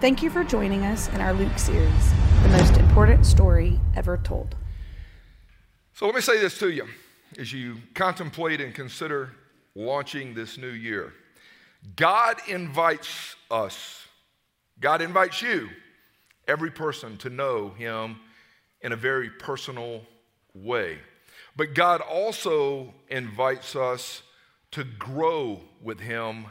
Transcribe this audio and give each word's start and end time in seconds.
Thank 0.00 0.22
you 0.22 0.30
for 0.30 0.42
joining 0.44 0.86
us 0.86 1.10
in 1.10 1.20
our 1.20 1.34
Luke 1.34 1.58
series, 1.58 2.12
the 2.42 2.48
most 2.48 2.78
important 2.78 3.26
story 3.26 3.78
ever 3.94 4.16
told. 4.16 4.56
So 5.92 6.06
let 6.06 6.14
me 6.14 6.22
say 6.22 6.40
this 6.40 6.58
to 6.60 6.70
you 6.70 6.86
as 7.36 7.52
you 7.52 7.76
contemplate 7.92 8.62
and 8.62 8.74
consider 8.74 9.32
launching 9.74 10.32
this 10.32 10.56
new 10.56 10.70
year. 10.70 11.12
God 11.96 12.36
invites 12.48 13.36
us, 13.50 14.06
God 14.80 15.02
invites 15.02 15.42
you, 15.42 15.68
every 16.48 16.70
person, 16.70 17.18
to 17.18 17.28
know 17.28 17.68
Him 17.76 18.20
in 18.80 18.92
a 18.92 18.96
very 18.96 19.28
personal 19.28 20.00
way. 20.54 20.96
But 21.56 21.74
God 21.74 22.00
also 22.00 22.94
invites 23.10 23.76
us 23.76 24.22
to 24.70 24.82
grow 24.82 25.60
with 25.82 26.00
Him 26.00 26.46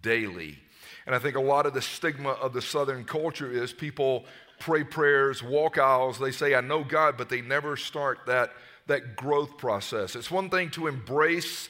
daily. 0.00 0.60
And 1.06 1.14
I 1.14 1.18
think 1.18 1.36
a 1.36 1.40
lot 1.40 1.66
of 1.66 1.74
the 1.74 1.82
stigma 1.82 2.30
of 2.30 2.52
the 2.52 2.62
Southern 2.62 3.04
culture 3.04 3.50
is 3.50 3.72
people 3.72 4.24
pray 4.58 4.84
prayers, 4.84 5.42
walk 5.42 5.78
aisles, 5.78 6.18
they 6.18 6.30
say, 6.30 6.54
I 6.54 6.60
know 6.60 6.84
God, 6.84 7.16
but 7.16 7.28
they 7.28 7.40
never 7.40 7.76
start 7.76 8.20
that, 8.26 8.52
that 8.86 9.16
growth 9.16 9.58
process. 9.58 10.16
It's 10.16 10.30
one 10.30 10.48
thing 10.48 10.70
to 10.70 10.86
embrace 10.86 11.68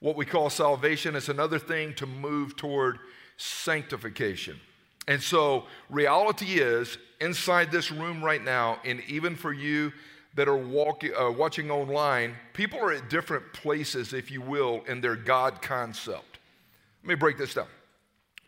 what 0.00 0.16
we 0.16 0.26
call 0.26 0.50
salvation, 0.50 1.16
it's 1.16 1.28
another 1.28 1.58
thing 1.58 1.94
to 1.94 2.06
move 2.06 2.56
toward 2.56 2.98
sanctification. 3.36 4.60
And 5.06 5.22
so, 5.22 5.64
reality 5.88 6.60
is, 6.60 6.98
inside 7.20 7.70
this 7.70 7.90
room 7.90 8.22
right 8.22 8.42
now, 8.42 8.80
and 8.84 9.02
even 9.08 9.36
for 9.36 9.52
you 9.52 9.92
that 10.34 10.48
are 10.48 10.58
uh, 10.58 11.30
watching 11.30 11.70
online, 11.70 12.34
people 12.52 12.80
are 12.80 12.92
at 12.92 13.08
different 13.08 13.52
places, 13.52 14.12
if 14.12 14.30
you 14.30 14.40
will, 14.40 14.82
in 14.88 15.00
their 15.00 15.16
God 15.16 15.62
concept. 15.62 16.38
Let 17.02 17.08
me 17.08 17.14
break 17.14 17.38
this 17.38 17.54
down. 17.54 17.66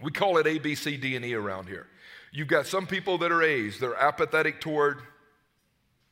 We 0.02 0.12
call 0.12 0.38
it 0.38 0.46
A, 0.46 0.59
B, 0.59 0.74
C, 0.74 0.96
D, 0.96 1.16
and 1.16 1.24
E 1.24 1.34
around 1.34 1.68
here. 1.68 1.86
You've 2.32 2.48
got 2.48 2.66
some 2.66 2.86
people 2.86 3.18
that 3.18 3.32
are 3.32 3.42
A's, 3.42 3.78
they're 3.78 3.96
apathetic 3.96 4.60
toward 4.60 5.00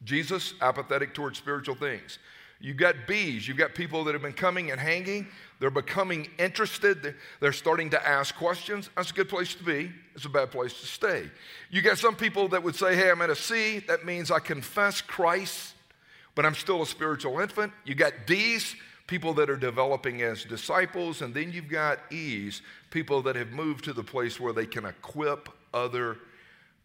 Jesus, 0.05 0.55
apathetic 0.61 1.15
toward 1.15 1.37
spiritual 1.37 1.75
things. 1.75 2.19
You've 2.61 2.77
got 2.77 3.07
B's, 3.07 3.47
you've 3.47 3.59
got 3.59 3.75
people 3.75 4.05
that 4.05 4.15
have 4.15 4.23
been 4.23 4.33
coming 4.33 4.71
and 4.71 4.81
hanging, 4.81 5.27
they're 5.61 5.71
becoming 5.71 6.29
interested, 6.39 7.15
they're 7.41 7.53
starting 7.53 7.91
to 7.91 8.09
ask 8.09 8.35
questions. 8.37 8.89
That's 8.97 9.11
a 9.11 9.15
good 9.15 9.29
place 9.29 9.55
to 9.57 9.63
be, 9.63 9.93
it's 10.15 10.25
a 10.25 10.31
bad 10.31 10.51
place 10.51 10.73
to 10.81 10.87
stay. 10.87 11.31
You 11.71 11.83
got 11.83 11.99
some 11.99 12.17
people 12.17 12.49
that 12.49 12.63
would 12.63 12.75
say, 12.75 12.97
Hey, 12.97 13.11
I'm 13.11 13.21
at 13.21 13.29
a 13.29 13.37
C, 13.37 13.81
that 13.81 14.07
means 14.07 14.31
I 14.31 14.39
confess 14.39 15.03
Christ, 15.03 15.75
but 16.35 16.47
I'm 16.47 16.55
still 16.55 16.81
a 16.81 16.87
spiritual 16.87 17.39
infant. 17.41 17.73
You 17.85 17.95
got 17.95 18.27
D's, 18.27 18.77
people 19.07 19.35
that 19.35 19.51
are 19.51 19.57
developing 19.57 20.23
as 20.23 20.45
disciples, 20.45 21.23
and 21.23 21.35
then 21.35 21.53
you've 21.53 21.69
got 21.69 22.01
E's, 22.13 22.63
people 22.91 23.23
that 23.23 23.37
have 23.37 23.51
moved 23.51 23.85
to 23.85 23.93
the 23.93 24.03
place 24.03 24.41
where 24.41 24.53
they 24.53 24.67
can 24.67 24.87
equip 24.87 25.49
other 25.73 26.19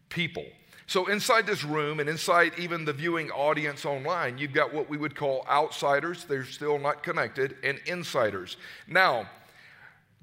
people. 0.08 0.44
So, 0.86 1.06
inside 1.06 1.46
this 1.46 1.62
room 1.62 2.00
and 2.00 2.08
inside 2.08 2.52
even 2.58 2.84
the 2.84 2.92
viewing 2.92 3.30
audience 3.30 3.84
online, 3.84 4.38
you've 4.38 4.52
got 4.52 4.74
what 4.74 4.90
we 4.90 4.96
would 4.96 5.14
call 5.14 5.46
outsiders, 5.48 6.24
they're 6.24 6.44
still 6.44 6.78
not 6.78 7.02
connected, 7.02 7.56
and 7.62 7.80
insiders. 7.86 8.56
Now, 8.88 9.28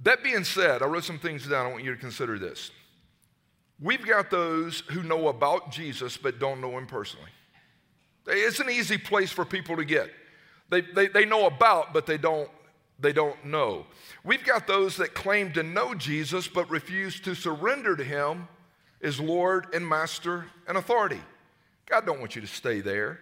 that 0.03 0.23
being 0.23 0.43
said, 0.43 0.81
I 0.81 0.85
wrote 0.85 1.05
some 1.05 1.19
things 1.19 1.47
down. 1.47 1.65
I 1.65 1.71
want 1.71 1.83
you 1.83 1.93
to 1.93 1.99
consider 1.99 2.37
this. 2.37 2.71
We've 3.79 4.05
got 4.05 4.29
those 4.29 4.81
who 4.91 5.03
know 5.03 5.27
about 5.27 5.71
Jesus 5.71 6.17
but 6.17 6.39
don't 6.39 6.61
know 6.61 6.77
him 6.77 6.87
personally. 6.87 7.29
It's 8.27 8.59
an 8.59 8.69
easy 8.69 8.97
place 8.97 9.31
for 9.31 9.45
people 9.45 9.77
to 9.77 9.85
get. 9.85 10.11
They, 10.69 10.81
they, 10.81 11.07
they 11.07 11.25
know 11.25 11.47
about, 11.47 11.93
but 11.93 12.05
they 12.05 12.17
don't, 12.17 12.49
they 12.99 13.13
don't 13.13 13.45
know. 13.45 13.85
We've 14.23 14.43
got 14.43 14.67
those 14.67 14.97
that 14.97 15.13
claim 15.13 15.53
to 15.53 15.63
know 15.63 15.93
Jesus 15.93 16.47
but 16.47 16.69
refuse 16.69 17.19
to 17.21 17.35
surrender 17.35 17.95
to 17.95 18.03
him 18.03 18.47
as 19.01 19.19
Lord 19.19 19.67
and 19.73 19.87
Master 19.87 20.45
and 20.67 20.77
authority. 20.77 21.21
God 21.85 22.05
don't 22.05 22.19
want 22.19 22.35
you 22.35 22.41
to 22.41 22.47
stay 22.47 22.81
there. 22.81 23.19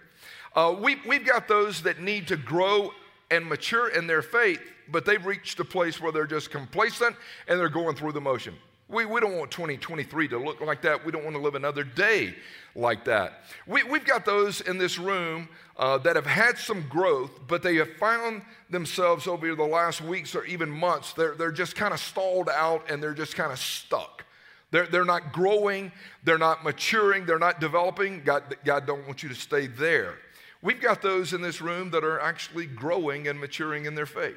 Uh, 0.56 0.76
we, 0.80 0.98
we've 1.06 1.26
got 1.26 1.48
those 1.48 1.84
that 1.84 2.00
need 2.00 2.28
to 2.30 2.38
grow 2.38 2.92
and 3.30 3.46
mature 3.46 3.90
in 3.90 4.08
their 4.08 4.22
faith, 4.22 4.62
but 4.90 5.06
they've 5.06 5.26
reached 5.26 5.60
a 5.60 5.66
place 5.66 6.00
where 6.00 6.12
they're 6.12 6.26
just 6.26 6.50
complacent 6.50 7.16
and 7.48 7.60
they're 7.60 7.70
going 7.70 7.96
through 7.96 8.14
the 8.14 8.22
motion. 8.22 8.56
We, 8.88 9.06
we 9.06 9.20
don't 9.20 9.38
want 9.38 9.50
2023 9.50 10.28
to 10.30 10.38
look 10.38 10.62
like 10.62 10.84
that. 10.84 11.04
We 11.04 11.12
don't 11.12 11.24
want 11.24 11.36
to 11.36 11.42
live 11.42 11.56
another 11.56 11.84
day 11.84 12.36
like 12.76 13.06
that. 13.06 13.44
We, 13.66 13.84
we've 13.84 14.06
got 14.06 14.26
those 14.26 14.62
in 14.62 14.78
this 14.78 15.00
room 15.00 15.50
uh, 15.78 15.98
that 16.00 16.16
have 16.16 16.26
had 16.26 16.58
some 16.58 16.88
growth, 16.88 17.32
but 17.48 17.64
they 17.64 17.76
have 17.78 17.92
found 17.98 18.44
themselves 18.70 19.28
over 19.28 19.56
the 19.56 19.64
last 19.64 20.02
weeks 20.02 20.36
or 20.36 20.46
even 20.46 20.70
months, 20.70 21.14
they're, 21.14 21.36
they're 21.36 21.52
just 21.52 21.76
kind 21.76 21.94
of 21.94 22.00
stalled 22.00 22.50
out 22.50 22.90
and 22.90 23.02
they're 23.02 23.14
just 23.14 23.36
kind 23.36 23.52
of 23.52 23.60
stuck. 23.60 24.24
They're, 24.72 24.88
they're 24.88 25.06
not 25.06 25.32
growing, 25.32 25.92
they're 26.24 26.38
not 26.38 26.64
maturing, 26.64 27.26
they're 27.26 27.40
not 27.40 27.60
developing. 27.60 28.24
God, 28.24 28.44
God 28.66 28.86
don't 28.86 29.06
want 29.08 29.24
you 29.24 29.30
to 29.30 29.36
stay 29.36 29.68
there. 29.68 30.16
We've 30.62 30.82
got 30.82 31.02
those 31.02 31.34
in 31.34 31.42
this 31.42 31.62
room 31.62 31.92
that 31.92 32.04
are 32.04 32.20
actually 32.20 32.66
growing 32.66 33.28
and 33.28 33.40
maturing 33.40 33.86
in 33.86 33.96
their 33.96 34.06
faith. 34.06 34.36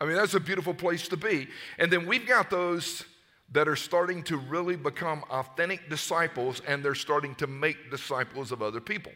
I 0.00 0.04
mean, 0.04 0.16
that's 0.16 0.34
a 0.34 0.40
beautiful 0.40 0.74
place 0.74 1.08
to 1.08 1.16
be. 1.16 1.48
And 1.78 1.92
then 1.92 2.06
we've 2.06 2.26
got 2.26 2.50
those 2.50 3.04
that 3.52 3.66
are 3.66 3.76
starting 3.76 4.22
to 4.24 4.36
really 4.36 4.76
become 4.76 5.24
authentic 5.30 5.88
disciples 5.88 6.60
and 6.66 6.84
they're 6.84 6.94
starting 6.94 7.34
to 7.36 7.46
make 7.46 7.90
disciples 7.90 8.52
of 8.52 8.62
other 8.62 8.80
people. 8.80 9.12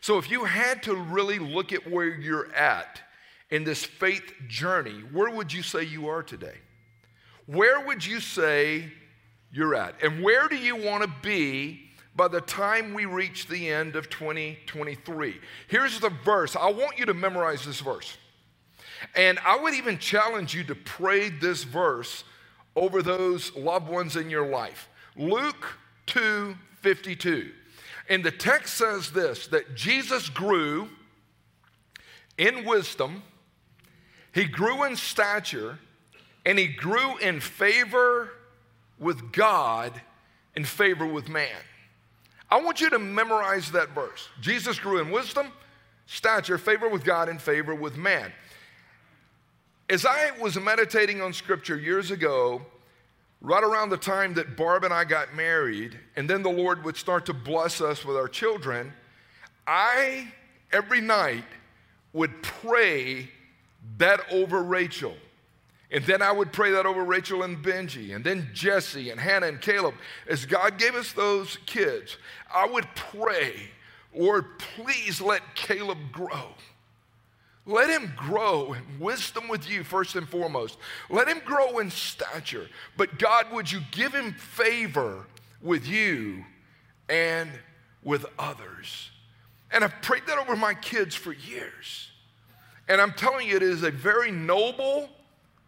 So, 0.00 0.18
if 0.18 0.30
you 0.30 0.44
had 0.44 0.82
to 0.84 0.94
really 0.94 1.38
look 1.38 1.72
at 1.72 1.88
where 1.88 2.08
you're 2.08 2.52
at 2.54 3.00
in 3.50 3.64
this 3.64 3.84
faith 3.84 4.32
journey, 4.48 5.02
where 5.12 5.30
would 5.30 5.52
you 5.52 5.62
say 5.62 5.84
you 5.84 6.08
are 6.08 6.22
today? 6.22 6.56
Where 7.46 7.84
would 7.86 8.04
you 8.04 8.20
say 8.20 8.90
you're 9.52 9.74
at? 9.74 10.02
And 10.02 10.22
where 10.22 10.48
do 10.48 10.56
you 10.56 10.76
want 10.76 11.04
to 11.04 11.10
be 11.22 11.90
by 12.14 12.28
the 12.28 12.40
time 12.40 12.94
we 12.94 13.04
reach 13.04 13.46
the 13.46 13.68
end 13.68 13.94
of 13.94 14.10
2023? 14.10 15.40
Here's 15.68 16.00
the 16.00 16.10
verse. 16.10 16.56
I 16.56 16.70
want 16.70 16.98
you 16.98 17.06
to 17.06 17.14
memorize 17.14 17.64
this 17.64 17.80
verse. 17.80 18.16
And 19.14 19.38
I 19.44 19.56
would 19.56 19.74
even 19.74 19.98
challenge 19.98 20.54
you 20.54 20.64
to 20.64 20.74
pray 20.74 21.28
this 21.28 21.64
verse 21.64 22.24
over 22.74 23.02
those 23.02 23.54
loved 23.56 23.88
ones 23.88 24.16
in 24.16 24.30
your 24.30 24.46
life. 24.46 24.88
Luke 25.16 25.78
2 26.06 26.56
52. 26.80 27.50
And 28.08 28.24
the 28.24 28.30
text 28.32 28.74
says 28.74 29.10
this 29.12 29.46
that 29.48 29.74
Jesus 29.74 30.28
grew 30.28 30.88
in 32.36 32.64
wisdom, 32.64 33.22
he 34.34 34.44
grew 34.44 34.84
in 34.84 34.96
stature, 34.96 35.78
and 36.44 36.58
he 36.58 36.66
grew 36.66 37.18
in 37.18 37.40
favor 37.40 38.30
with 38.98 39.32
God 39.32 40.00
and 40.56 40.66
favor 40.66 41.06
with 41.06 41.28
man. 41.28 41.48
I 42.50 42.60
want 42.60 42.80
you 42.80 42.90
to 42.90 42.98
memorize 42.98 43.72
that 43.72 43.90
verse. 43.90 44.28
Jesus 44.40 44.78
grew 44.78 45.00
in 45.00 45.10
wisdom, 45.10 45.46
stature, 46.06 46.58
favor 46.58 46.88
with 46.88 47.04
God, 47.04 47.28
and 47.28 47.40
favor 47.40 47.74
with 47.74 47.96
man. 47.96 48.32
As 49.88 50.06
I 50.06 50.30
was 50.40 50.58
meditating 50.58 51.20
on 51.20 51.32
scripture 51.32 51.76
years 51.76 52.10
ago, 52.10 52.62
right 53.40 53.64
around 53.64 53.90
the 53.90 53.96
time 53.96 54.34
that 54.34 54.56
Barb 54.56 54.84
and 54.84 54.94
I 54.94 55.04
got 55.04 55.34
married, 55.34 55.98
and 56.16 56.30
then 56.30 56.42
the 56.42 56.50
Lord 56.50 56.84
would 56.84 56.96
start 56.96 57.26
to 57.26 57.34
bless 57.34 57.80
us 57.80 58.04
with 58.04 58.16
our 58.16 58.28
children, 58.28 58.92
I, 59.66 60.32
every 60.72 61.00
night, 61.00 61.44
would 62.12 62.42
pray 62.42 63.28
that 63.98 64.20
over 64.30 64.62
Rachel. 64.62 65.14
And 65.90 66.04
then 66.04 66.22
I 66.22 66.32
would 66.32 66.52
pray 66.52 66.70
that 66.70 66.86
over 66.86 67.04
Rachel 67.04 67.42
and 67.42 67.62
Benji, 67.62 68.14
and 68.14 68.24
then 68.24 68.48
Jesse 68.54 69.10
and 69.10 69.20
Hannah 69.20 69.48
and 69.48 69.60
Caleb. 69.60 69.94
As 70.26 70.46
God 70.46 70.78
gave 70.78 70.94
us 70.94 71.12
those 71.12 71.58
kids, 71.66 72.16
I 72.54 72.66
would 72.66 72.86
pray, 72.94 73.70
Lord, 74.14 74.58
please 74.58 75.20
let 75.20 75.54
Caleb 75.54 75.98
grow. 76.10 76.54
Let 77.64 77.90
him 77.90 78.12
grow 78.16 78.72
in 78.72 78.82
wisdom 78.98 79.48
with 79.48 79.70
you, 79.70 79.84
first 79.84 80.16
and 80.16 80.28
foremost. 80.28 80.78
Let 81.08 81.28
him 81.28 81.40
grow 81.44 81.78
in 81.78 81.90
stature. 81.90 82.68
But 82.96 83.18
God, 83.18 83.52
would 83.52 83.70
you 83.70 83.80
give 83.92 84.12
him 84.12 84.32
favor 84.32 85.26
with 85.60 85.86
you 85.86 86.44
and 87.08 87.50
with 88.02 88.26
others? 88.38 89.10
And 89.70 89.84
I've 89.84 90.02
prayed 90.02 90.26
that 90.26 90.38
over 90.38 90.56
my 90.56 90.74
kids 90.74 91.14
for 91.14 91.32
years. 91.32 92.10
And 92.88 93.00
I'm 93.00 93.12
telling 93.12 93.48
you, 93.48 93.56
it 93.56 93.62
is 93.62 93.84
a 93.84 93.92
very 93.92 94.32
noble 94.32 95.08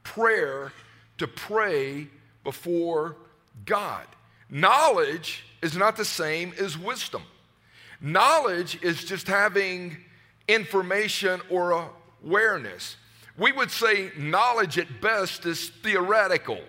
prayer 0.02 0.72
to 1.18 1.28
pray 1.28 2.08
before 2.42 3.16
God. 3.64 4.04
Knowledge 4.50 5.44
is 5.62 5.76
not 5.76 5.96
the 5.96 6.04
same 6.04 6.52
as 6.58 6.76
wisdom. 6.76 7.22
Knowledge 8.00 8.82
is 8.82 9.04
just 9.04 9.28
having 9.28 9.96
information 10.48 11.40
or 11.50 11.90
awareness. 12.24 12.96
We 13.36 13.52
would 13.52 13.70
say 13.70 14.10
knowledge 14.16 14.78
at 14.78 15.00
best 15.00 15.46
is 15.46 15.70
theoretical. 15.82 16.60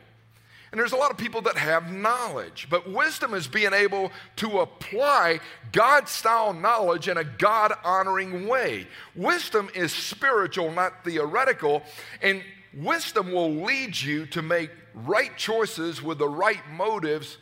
And 0.71 0.79
there's 0.81 0.91
a 0.91 0.97
lot 0.97 1.11
of 1.11 1.17
people 1.17 1.41
that 1.43 1.55
have 1.55 1.89
knowledge, 1.89 2.67
but 2.69 2.91
wisdom 2.91 3.33
is 3.33 3.47
being 3.47 3.71
able 3.71 4.11
to 4.37 4.59
apply 4.59 5.39
God 5.71 6.09
style 6.09 6.51
knowledge 6.51 7.07
in 7.07 7.15
a 7.17 7.23
God 7.23 7.71
honoring 7.83 8.45
way. 8.45 8.87
Wisdom 9.15 9.69
is 9.73 9.93
spiritual, 9.93 10.71
not 10.71 11.05
theoretical, 11.05 11.81
and 12.21 12.43
wisdom 12.73 13.31
will 13.31 13.53
lead 13.53 13.97
you 13.97 14.25
to 14.25 14.41
make 14.41 14.69
right 14.93 15.37
choices 15.37 16.01
with 16.01 16.17
the 16.17 16.27
right 16.27 16.67
motives 16.73 17.37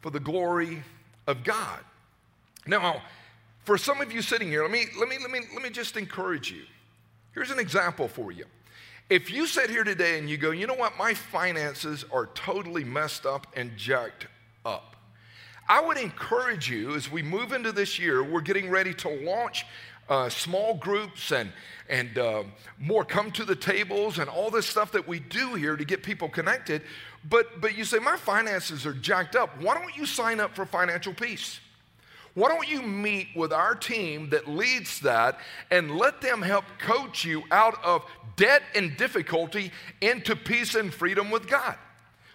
for 0.00 0.10
the 0.10 0.20
glory 0.20 0.82
of 1.26 1.44
God. 1.44 1.80
Now, 2.66 3.02
for 3.64 3.78
some 3.78 4.00
of 4.00 4.12
you 4.12 4.22
sitting 4.22 4.48
here, 4.48 4.62
let 4.62 4.70
me, 4.70 4.86
let 4.98 5.08
me, 5.08 5.16
let 5.20 5.30
me, 5.30 5.40
let 5.54 5.62
me 5.62 5.70
just 5.70 5.96
encourage 5.96 6.50
you. 6.50 6.62
Here's 7.32 7.50
an 7.50 7.58
example 7.58 8.08
for 8.08 8.32
you. 8.32 8.44
If 9.08 9.30
you 9.30 9.46
sit 9.46 9.70
here 9.70 9.84
today 9.84 10.18
and 10.18 10.28
you 10.28 10.36
go, 10.36 10.50
you 10.50 10.66
know 10.66 10.74
what, 10.74 10.96
my 10.96 11.14
finances 11.14 12.04
are 12.12 12.26
totally 12.34 12.84
messed 12.84 13.26
up 13.26 13.46
and 13.56 13.76
jacked 13.76 14.26
up. 14.64 14.96
I 15.68 15.80
would 15.80 15.96
encourage 15.96 16.68
you 16.70 16.94
as 16.94 17.10
we 17.10 17.22
move 17.22 17.52
into 17.52 17.72
this 17.72 17.98
year, 17.98 18.22
we're 18.22 18.40
getting 18.40 18.68
ready 18.68 18.94
to 18.94 19.08
launch 19.08 19.64
uh, 20.08 20.28
small 20.28 20.74
groups 20.74 21.30
and, 21.30 21.52
and 21.88 22.18
uh, 22.18 22.42
more 22.78 23.04
come 23.04 23.30
to 23.32 23.44
the 23.44 23.54
tables 23.54 24.18
and 24.18 24.28
all 24.28 24.50
this 24.50 24.66
stuff 24.66 24.92
that 24.92 25.06
we 25.06 25.20
do 25.20 25.54
here 25.54 25.76
to 25.76 25.84
get 25.84 26.02
people 26.02 26.28
connected. 26.28 26.82
But, 27.28 27.60
but 27.60 27.76
you 27.76 27.84
say, 27.84 27.98
my 27.98 28.16
finances 28.16 28.84
are 28.84 28.92
jacked 28.92 29.36
up. 29.36 29.60
Why 29.62 29.74
don't 29.74 29.96
you 29.96 30.06
sign 30.06 30.40
up 30.40 30.54
for 30.54 30.66
financial 30.66 31.14
peace? 31.14 31.60
Why 32.34 32.48
don't 32.48 32.68
you 32.68 32.82
meet 32.82 33.28
with 33.36 33.52
our 33.52 33.74
team 33.74 34.30
that 34.30 34.48
leads 34.48 35.00
that 35.00 35.38
and 35.70 35.96
let 35.96 36.20
them 36.20 36.40
help 36.40 36.64
coach 36.78 37.24
you 37.24 37.42
out 37.50 37.82
of 37.84 38.04
debt 38.36 38.62
and 38.74 38.96
difficulty 38.96 39.70
into 40.00 40.34
peace 40.34 40.74
and 40.74 40.92
freedom 40.92 41.30
with 41.30 41.46
God? 41.46 41.76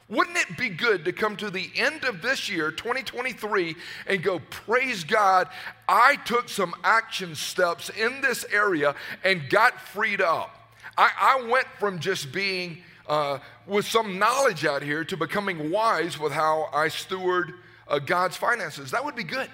Wouldn't 0.09 0.37
it 0.37 0.57
be 0.57 0.69
good 0.69 1.03
to 1.05 1.11
come 1.11 1.35
to 1.37 1.49
the 1.49 1.69
end 1.75 2.05
of 2.05 2.21
this 2.21 2.47
year, 2.47 2.71
2023, 2.71 3.75
and 4.05 4.23
go, 4.23 4.39
Praise 4.49 5.03
God, 5.03 5.49
I 5.89 6.15
took 6.17 6.47
some 6.47 6.73
action 6.83 7.35
steps 7.35 7.89
in 7.89 8.21
this 8.21 8.45
area 8.51 8.95
and 9.25 9.49
got 9.49 9.81
freed 9.81 10.21
up. 10.21 10.53
I, 10.97 11.11
I 11.19 11.47
went 11.49 11.67
from 11.79 11.99
just 11.99 12.31
being 12.31 12.83
uh, 13.07 13.39
with 13.65 13.85
some 13.85 14.17
knowledge 14.17 14.63
out 14.63 14.81
here 14.81 15.03
to 15.05 15.17
becoming 15.17 15.71
wise 15.71 16.17
with 16.17 16.31
how 16.31 16.69
I 16.73 16.87
steward 16.87 17.55
uh, 17.87 17.99
God's 17.99 18.37
finances. 18.37 18.91
That 18.91 19.03
would 19.03 19.15
be 19.15 19.23
good. 19.23 19.49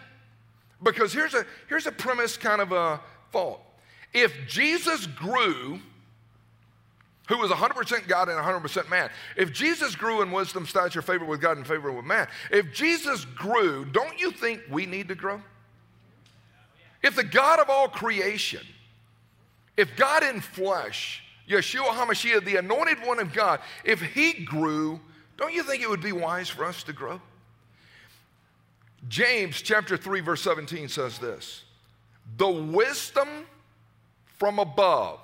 Because 0.84 1.14
here's 1.14 1.34
a, 1.34 1.46
here's 1.70 1.88
a 1.88 1.92
premise 1.92 2.38
kind 2.38 2.62
of 2.62 2.72
a 2.72 3.00
thought. 3.32 3.62
If 4.14 4.34
Jesus 4.48 5.08
grew, 5.08 5.80
who 7.30 7.38
was 7.38 7.50
100% 7.52 8.08
God 8.08 8.30
and 8.30 8.38
100% 8.38 8.90
man, 8.90 9.10
if 9.38 9.52
Jesus 9.54 9.96
grew 9.96 10.22
in 10.22 10.32
wisdom, 10.32 10.66
stature, 10.68 11.02
favor 11.02 11.26
with 11.26 11.42
God, 11.42 11.58
and 11.58 11.66
favor 11.66 11.92
with 11.92 12.06
man, 12.06 12.28
if 12.52 12.74
Jesus 12.74 13.26
grew, 13.26 13.86
don't 13.86 14.20
you 14.20 14.32
think 14.32 14.62
we 14.70 14.86
need 14.86 15.08
to 15.08 15.16
grow? 15.16 15.42
If 17.02 17.16
the 17.16 17.24
God 17.24 17.60
of 17.60 17.70
all 17.70 17.88
creation, 17.88 18.62
if 19.78 19.96
God 19.96 20.24
in 20.24 20.42
flesh, 20.42 21.24
Yeshua 21.50 21.88
HaMashiach, 21.88 22.46
the 22.46 22.58
anointed 22.58 23.00
one 23.04 23.20
of 23.20 23.34
God, 23.34 23.60
if 23.84 24.02
he 24.02 24.46
grew, 24.46 25.00
don't 25.38 25.54
you 25.54 25.64
think 25.64 25.82
it 25.82 25.90
would 25.90 26.02
be 26.02 26.12
wise 26.12 26.50
for 26.50 26.66
us 26.66 26.84
to 26.84 26.94
grow? 26.94 27.20
James 29.08 29.62
chapter 29.62 29.98
3 29.98 30.22
verse 30.22 30.42
17 30.42 30.88
says 30.88 31.20
this. 31.20 31.64
The 32.38 32.50
wisdom 32.50 33.28
from 34.38 34.60
above. 34.60 35.20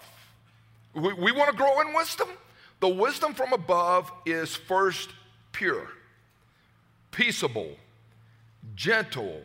We, 0.94 1.14
we 1.14 1.32
want 1.32 1.52
to 1.52 1.56
grow 1.56 1.80
in 1.82 1.94
wisdom? 1.94 2.30
The 2.80 2.90
wisdom 2.90 3.34
from 3.34 3.54
above 3.54 4.12
is 4.26 4.56
first 4.56 5.10
pure, 5.52 5.88
peaceable, 7.12 7.76
gentle, 8.76 9.42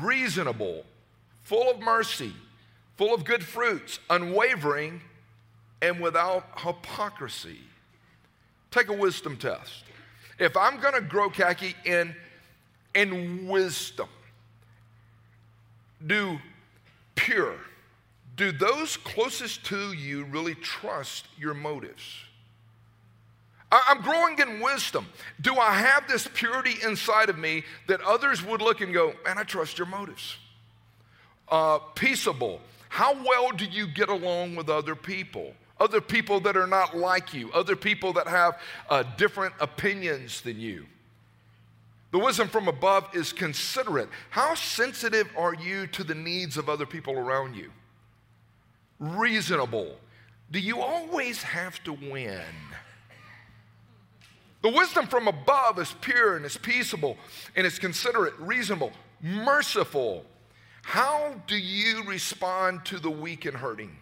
reasonable, 0.00 0.84
full 1.42 1.70
of 1.70 1.80
mercy, 1.80 2.32
full 2.96 3.14
of 3.14 3.24
good 3.24 3.44
fruits, 3.44 4.00
unwavering, 4.10 5.00
and 5.80 6.00
without 6.00 6.44
hypocrisy. 6.56 7.60
Take 8.70 8.88
a 8.88 8.94
wisdom 8.94 9.36
test. 9.36 9.84
If 10.38 10.56
I'm 10.56 10.80
going 10.80 10.94
to 10.94 11.00
grow 11.00 11.30
khaki 11.30 11.76
in 11.84 12.14
and 12.94 13.48
wisdom. 13.48 14.08
Do 16.04 16.38
pure. 17.14 17.56
Do 18.36 18.50
those 18.50 18.96
closest 18.96 19.64
to 19.66 19.92
you 19.92 20.24
really 20.24 20.54
trust 20.54 21.26
your 21.38 21.54
motives? 21.54 22.02
I'm 23.70 24.02
growing 24.02 24.38
in 24.38 24.60
wisdom. 24.60 25.06
Do 25.40 25.56
I 25.56 25.72
have 25.72 26.06
this 26.06 26.28
purity 26.34 26.74
inside 26.84 27.30
of 27.30 27.38
me 27.38 27.64
that 27.88 28.02
others 28.02 28.44
would 28.44 28.60
look 28.60 28.82
and 28.82 28.92
go, 28.92 29.14
man, 29.24 29.38
I 29.38 29.44
trust 29.44 29.78
your 29.78 29.86
motives? 29.86 30.36
Uh, 31.48 31.78
peaceable. 31.94 32.60
How 32.90 33.14
well 33.14 33.50
do 33.52 33.64
you 33.64 33.86
get 33.86 34.10
along 34.10 34.56
with 34.56 34.68
other 34.68 34.94
people? 34.94 35.54
Other 35.80 36.02
people 36.02 36.38
that 36.40 36.56
are 36.56 36.66
not 36.66 36.96
like 36.96 37.32
you, 37.32 37.50
other 37.52 37.74
people 37.74 38.12
that 38.12 38.28
have 38.28 38.60
uh, 38.90 39.02
different 39.16 39.54
opinions 39.58 40.42
than 40.42 40.60
you. 40.60 40.86
The 42.12 42.18
wisdom 42.18 42.48
from 42.48 42.68
above 42.68 43.08
is 43.14 43.32
considerate. 43.32 44.10
How 44.30 44.54
sensitive 44.54 45.28
are 45.36 45.54
you 45.54 45.86
to 45.88 46.04
the 46.04 46.14
needs 46.14 46.58
of 46.58 46.68
other 46.68 46.86
people 46.86 47.18
around 47.18 47.56
you? 47.56 47.70
Reasonable. 48.98 49.96
Do 50.50 50.60
you 50.60 50.82
always 50.82 51.42
have 51.42 51.82
to 51.84 51.94
win? 51.94 52.42
The 54.60 54.68
wisdom 54.68 55.06
from 55.06 55.26
above 55.26 55.78
is 55.78 55.94
pure 56.02 56.36
and 56.36 56.44
is 56.44 56.58
peaceable 56.58 57.16
and 57.56 57.66
is 57.66 57.78
considerate, 57.78 58.34
reasonable, 58.38 58.92
merciful. 59.22 60.26
How 60.82 61.34
do 61.46 61.56
you 61.56 62.04
respond 62.04 62.84
to 62.86 62.98
the 62.98 63.10
weak 63.10 63.46
and 63.46 63.56
hurting? 63.56 63.96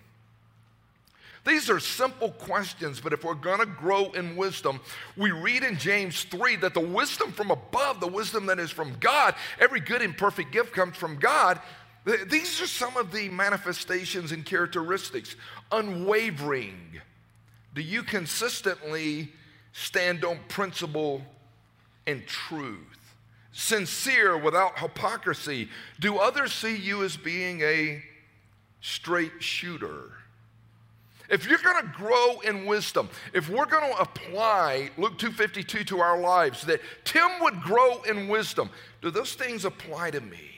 These 1.47 1.71
are 1.71 1.81
simple 1.81 2.31
questions, 2.31 3.01
but 3.01 3.13
if 3.15 3.25
we're 3.25 3.35
going 3.35 3.61
to 3.61 3.67
grow 3.67 4.11
in 4.13 4.37
wisdom, 4.37 4.81
we 5.17 5.31
read 5.31 5.63
in 5.63 5.79
James 5.79 6.25
3 6.25 6.57
that 6.57 6.75
the 6.75 6.81
wisdom 6.81 7.33
from 7.33 7.51
above, 7.51 8.01
the 8.01 8.07
wisdom 8.07 8.47
that 8.47 8.59
is 8.59 8.71
from 8.71 8.95
God, 9.01 9.35
every 9.59 9.81
good 9.81 10.03
and 10.03 10.17
perfect 10.17 10.53
gift 10.53 10.73
comes 10.73 10.97
from 10.97 11.17
God. 11.17 11.59
These 12.05 12.61
are 12.61 12.67
some 12.67 12.97
of 12.97 13.11
the 13.13 13.31
manifestations 13.31 14.33
and 14.33 14.45
characteristics. 14.45 15.35
Unwavering. 15.73 17.01
Do 17.75 17.83
you 17.83 18.03
consistently 18.03 19.33
stand 19.73 20.25
on 20.25 20.41
principle 20.49 21.23
and 22.07 22.27
truth? 22.27 23.15
Sincere 23.53 24.37
without 24.37 24.79
hypocrisy. 24.79 25.69
Do 25.99 26.19
others 26.19 26.53
see 26.53 26.77
you 26.77 27.03
as 27.03 27.17
being 27.17 27.63
a 27.63 28.03
straight 28.81 29.43
shooter? 29.43 30.13
If 31.31 31.47
you're 31.47 31.59
going 31.59 31.83
to 31.87 31.93
grow 31.93 32.41
in 32.41 32.67
wisdom, 32.67 33.09
if 33.33 33.49
we're 33.49 33.67
going 33.67 33.93
to 33.93 34.01
apply 34.01 34.91
Luke 34.99 35.17
2:52 35.17 35.87
to 35.87 36.01
our 36.01 36.21
lives 36.21 36.63
that 36.63 36.81
Tim 37.05 37.29
would 37.41 37.63
grow 37.63 38.03
in 38.03 38.27
wisdom, 38.27 38.69
do 39.01 39.11
those 39.11 39.35
things 39.35 39.65
apply 39.65 40.11
to 40.11 40.21
me? 40.21 40.51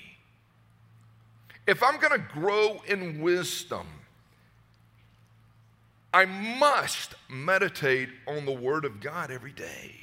If 1.67 1.83
I'm 1.83 2.00
going 2.00 2.19
to 2.19 2.26
grow 2.33 2.81
in 2.88 3.21
wisdom, 3.21 3.87
I 6.14 6.25
must 6.25 7.14
meditate 7.29 8.09
on 8.26 8.47
the 8.47 8.52
word 8.52 8.85
of 8.85 9.00
God 9.00 9.31
every 9.31 9.52
day. 9.52 9.95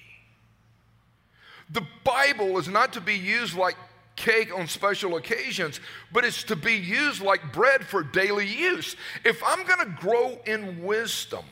The 1.72 1.86
Bible 2.04 2.58
is 2.58 2.68
not 2.68 2.94
to 2.94 3.02
be 3.02 3.16
used 3.16 3.56
like 3.56 3.76
cake 4.20 4.56
on 4.56 4.68
special 4.68 5.16
occasions, 5.16 5.80
but 6.12 6.24
it's 6.24 6.44
to 6.44 6.56
be 6.56 6.74
used 6.74 7.22
like 7.22 7.52
bread 7.52 7.84
for 7.84 8.04
daily 8.04 8.46
use. 8.46 8.96
If 9.26 9.42
I'm 9.44 9.66
going 9.66 9.80
to 9.80 9.98
grow 10.00 10.38
in 10.46 10.84
wisdom, 10.84 11.46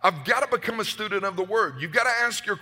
I've 0.00 0.24
got 0.24 0.48
to 0.48 0.56
become 0.56 0.80
a 0.80 0.84
student 0.84 1.24
of 1.24 1.36
the 1.36 1.42
Word. 1.42 1.74
You've 1.80 1.92
got 1.92 2.04
to 2.04 2.24
ask 2.24 2.46
your, 2.46 2.58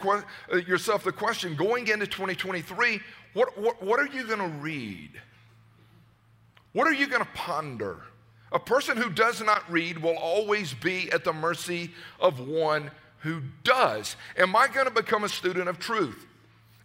uh, 0.52 0.56
yourself 0.56 1.04
the 1.04 1.12
question 1.12 1.54
going 1.54 1.88
into 1.88 2.06
2023 2.06 3.00
what, 3.34 3.58
what, 3.58 3.82
what 3.82 3.98
are 4.00 4.06
you 4.06 4.24
going 4.26 4.38
to 4.38 4.56
read? 4.58 5.10
What 6.72 6.86
are 6.86 6.92
you 6.92 7.08
going 7.08 7.22
to 7.22 7.28
ponder? 7.34 7.98
A 8.52 8.60
person 8.60 8.96
who 8.96 9.10
does 9.10 9.42
not 9.42 9.70
read 9.70 9.98
will 9.98 10.16
always 10.16 10.72
be 10.72 11.10
at 11.10 11.24
the 11.24 11.32
mercy 11.32 11.90
of 12.20 12.46
one 12.46 12.92
who 13.18 13.42
does. 13.64 14.14
Am 14.38 14.54
I 14.54 14.68
going 14.68 14.86
to 14.86 14.92
become 14.92 15.24
a 15.24 15.28
student 15.28 15.68
of 15.68 15.80
truth? 15.80 16.26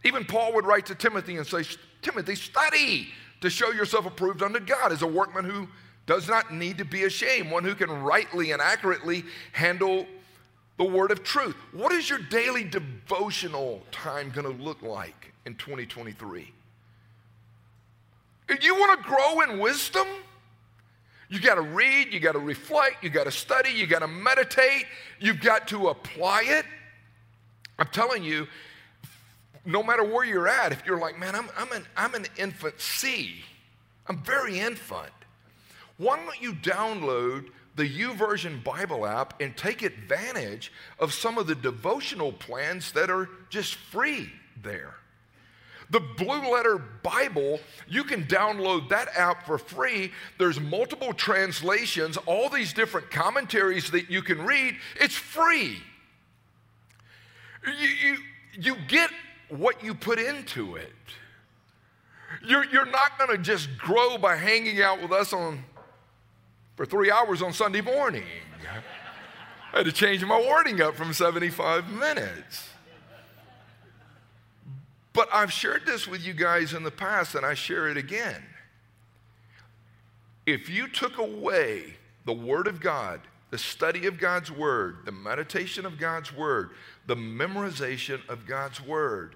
Even 0.04 0.26
Paul 0.26 0.54
would 0.54 0.66
write 0.66 0.88
to 0.88 0.96
Timothy 0.96 1.38
and 1.38 1.46
say, 1.46 1.64
Timothy, 2.02 2.36
study 2.36 3.10
to 3.42 3.50
show 3.50 3.72
yourself 3.72 4.06
approved 4.06 4.42
unto 4.42 4.60
God 4.60 4.92
as 4.92 5.02
a 5.02 5.08
workman 5.08 5.46
who 5.46 5.68
does 6.06 6.28
not 6.28 6.54
need 6.54 6.78
to 6.80 6.86
be 6.86 7.04
ashamed, 7.04 7.52
one 7.52 7.64
who 7.64 7.76
can 7.76 7.90
rightly 8.02 8.52
and 8.52 8.62
accurately 8.62 9.24
handle 9.52 10.08
the 10.78 10.84
word 10.84 11.12
of 11.12 11.24
truth. 11.24 11.56
What 11.72 11.92
is 11.92 12.10
your 12.10 12.20
daily 12.20 12.64
devotional 12.64 13.84
time 13.92 14.32
going 14.32 14.46
to 14.46 14.64
look 14.64 14.82
like 14.82 15.34
in 15.46 15.56
2023? 15.56 16.52
If 18.48 18.64
you 18.64 18.74
want 18.76 19.00
to 19.00 19.08
grow 19.08 19.42
in 19.42 19.60
wisdom, 19.60 20.08
you 21.30 21.40
got 21.40 21.56
to 21.56 21.62
read, 21.62 22.12
you 22.12 22.20
got 22.20 22.32
to 22.32 22.40
reflect, 22.40 23.04
you 23.04 23.12
got 23.12 23.26
to 23.26 23.32
study, 23.32 23.70
you 23.70 23.86
got 23.86 24.00
to 24.00 24.08
meditate, 24.08 24.86
you've 25.20 25.42
got 25.42 25.68
to 25.68 25.90
apply 25.90 26.44
it. 26.48 26.66
I'm 27.78 27.88
telling 27.88 28.24
you, 28.24 28.48
no 29.70 29.84
matter 29.84 30.04
where 30.04 30.26
you're 30.26 30.48
at, 30.48 30.72
if 30.72 30.84
you're 30.86 31.00
like, 31.00 31.20
man, 31.20 31.36
I'm, 31.36 31.48
I'm, 31.56 31.72
an, 31.72 31.86
I'm 31.96 32.16
an 32.16 32.26
infant 32.38 32.82
C, 32.82 33.36
I'm 34.08 34.18
very 34.24 34.60
infant, 34.60 35.12
why 35.98 36.18
don't 36.18 36.42
you 36.42 36.54
download 36.54 37.50
the 37.76 37.88
YouVersion 37.88 38.64
Bible 38.64 39.06
app 39.06 39.40
and 39.40 39.56
take 39.56 39.84
advantage 39.84 40.72
of 40.98 41.14
some 41.14 41.38
of 41.38 41.46
the 41.46 41.56
devotional 41.56 42.32
plans 42.32 42.92
that 42.94 43.12
are 43.12 43.30
just 43.50 43.76
free 43.76 44.32
there? 44.64 44.96
The 45.92 46.00
Blue 46.00 46.52
Letter 46.52 46.78
Bible, 47.04 47.60
you 47.88 48.04
can 48.04 48.24
download 48.26 48.90
that 48.90 49.10
app 49.16 49.46
for 49.46 49.58
free. 49.58 50.12
There's 50.38 50.60
multiple 50.60 51.14
translations, 51.14 52.18
all 52.18 52.50
these 52.50 52.74
different 52.74 53.12
commentaries 53.12 53.92
that 53.92 54.10
you 54.10 54.22
can 54.22 54.42
read. 54.44 54.78
It's 55.00 55.16
free. 55.16 55.82
You, 57.66 57.74
you, 57.74 58.18
you 58.54 58.76
get 58.88 59.10
what 59.50 59.84
you 59.84 59.94
put 59.94 60.20
into 60.20 60.76
it. 60.76 60.92
You're, 62.46 62.66
you're 62.66 62.86
not 62.86 63.18
going 63.18 63.32
to 63.32 63.38
just 63.38 63.78
grow 63.78 64.18
by 64.18 64.36
hanging 64.36 64.82
out 64.82 65.02
with 65.02 65.12
us 65.12 65.34
on, 65.34 65.64
for 66.76 66.86
three 66.86 67.12
hours 67.12 67.42
on 67.42 67.54
Sunday 67.54 67.82
morning. 67.82 68.24
I 69.74 69.78
had 69.78 69.86
to 69.86 69.92
change 69.92 70.24
my 70.24 70.40
wording 70.40 70.82
up 70.82 70.96
from 70.96 71.14
75 71.14 71.90
minutes. 71.92 72.70
But 75.14 75.28
I've 75.34 75.52
shared 75.52 75.86
this 75.86 76.08
with 76.08 76.26
you 76.26 76.34
guys 76.34 76.74
in 76.74 76.84
the 76.84 76.92
past, 76.92 77.36
and 77.36 77.46
I 77.46 77.54
share 77.54 77.90
it 77.90 77.98
again. 77.98 78.42
If 80.46 80.70
you 80.70 80.88
took 80.88 81.18
away 81.18 81.96
the 82.26 82.34
Word 82.34 82.68
of 82.68 82.80
God, 82.80 83.22
the 83.50 83.58
study 83.58 84.06
of 84.06 84.20
God's 84.20 84.52
Word, 84.52 84.98
the 85.06 85.12
meditation 85.12 85.86
of 85.86 85.98
God's 85.98 86.34
Word, 86.34 86.72
the 87.06 87.16
memorization 87.16 88.28
of 88.30 88.46
God's 88.46 88.82
Word, 88.82 89.36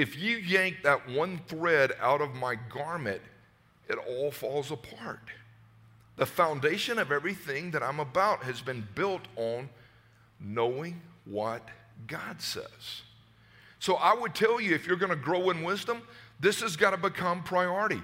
if 0.00 0.18
you 0.18 0.38
yank 0.38 0.76
that 0.82 1.10
one 1.10 1.42
thread 1.46 1.92
out 2.00 2.22
of 2.22 2.34
my 2.34 2.54
garment, 2.54 3.20
it 3.86 3.98
all 4.08 4.30
falls 4.30 4.70
apart. 4.70 5.20
The 6.16 6.24
foundation 6.24 6.98
of 6.98 7.12
everything 7.12 7.70
that 7.72 7.82
I'm 7.82 8.00
about 8.00 8.42
has 8.44 8.62
been 8.62 8.86
built 8.94 9.20
on 9.36 9.68
knowing 10.40 11.02
what 11.26 11.68
God 12.06 12.40
says. 12.40 13.02
So 13.78 13.96
I 13.96 14.14
would 14.14 14.34
tell 14.34 14.58
you 14.58 14.74
if 14.74 14.86
you're 14.86 14.96
going 14.96 15.10
to 15.10 15.16
grow 15.16 15.50
in 15.50 15.62
wisdom, 15.62 16.00
this 16.40 16.62
has 16.62 16.76
got 16.76 16.92
to 16.92 16.96
become 16.96 17.42
priority. 17.42 18.02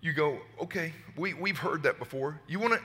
You 0.00 0.12
go, 0.12 0.38
okay, 0.60 0.92
we, 1.16 1.34
we've 1.34 1.58
heard 1.58 1.84
that 1.84 2.00
before. 2.00 2.40
You 2.48 2.58
want 2.58 2.74
to 2.74 2.80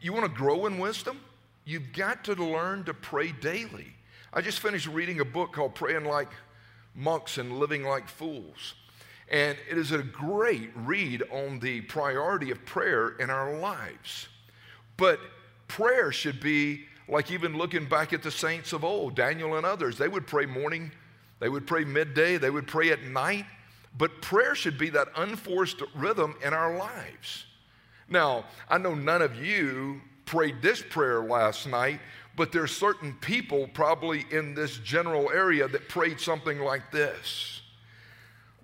you 0.00 0.12
want 0.12 0.24
to 0.24 0.30
grow 0.30 0.66
in 0.66 0.78
wisdom? 0.78 1.18
You've 1.64 1.92
got 1.92 2.24
to 2.24 2.34
learn 2.34 2.84
to 2.84 2.94
pray 2.94 3.32
daily. 3.32 3.94
I 4.32 4.40
just 4.40 4.60
finished 4.60 4.86
reading 4.86 5.20
a 5.20 5.24
book 5.24 5.52
called 5.52 5.74
Praying 5.74 6.04
Like 6.04 6.28
Monks 6.94 7.38
and 7.38 7.58
Living 7.58 7.84
Like 7.84 8.08
Fools. 8.08 8.74
And 9.30 9.56
it 9.70 9.78
is 9.78 9.92
a 9.92 10.02
great 10.02 10.70
read 10.74 11.22
on 11.30 11.58
the 11.58 11.80
priority 11.82 12.50
of 12.50 12.64
prayer 12.64 13.10
in 13.18 13.30
our 13.30 13.56
lives. 13.58 14.28
But 14.96 15.18
prayer 15.68 16.12
should 16.12 16.40
be 16.40 16.84
like 17.08 17.30
even 17.30 17.56
looking 17.56 17.86
back 17.86 18.12
at 18.12 18.22
the 18.22 18.30
saints 18.30 18.72
of 18.72 18.84
old, 18.84 19.14
Daniel 19.14 19.56
and 19.56 19.66
others. 19.66 19.98
They 19.98 20.08
would 20.08 20.26
pray 20.26 20.46
morning, 20.46 20.92
they 21.40 21.48
would 21.48 21.66
pray 21.66 21.84
midday, 21.84 22.36
they 22.36 22.50
would 22.50 22.66
pray 22.66 22.90
at 22.90 23.02
night. 23.02 23.46
But 23.96 24.22
prayer 24.22 24.54
should 24.54 24.78
be 24.78 24.90
that 24.90 25.08
unforced 25.16 25.82
rhythm 25.94 26.36
in 26.44 26.52
our 26.52 26.76
lives. 26.76 27.46
Now, 28.08 28.44
I 28.68 28.78
know 28.78 28.94
none 28.94 29.22
of 29.22 29.42
you 29.42 30.00
prayed 30.26 30.62
this 30.62 30.82
prayer 30.82 31.20
last 31.20 31.66
night, 31.66 32.00
but 32.36 32.52
there's 32.52 32.76
certain 32.76 33.14
people 33.20 33.68
probably 33.68 34.26
in 34.30 34.54
this 34.54 34.78
general 34.78 35.30
area 35.30 35.68
that 35.68 35.88
prayed 35.88 36.20
something 36.20 36.60
like 36.60 36.90
this 36.90 37.60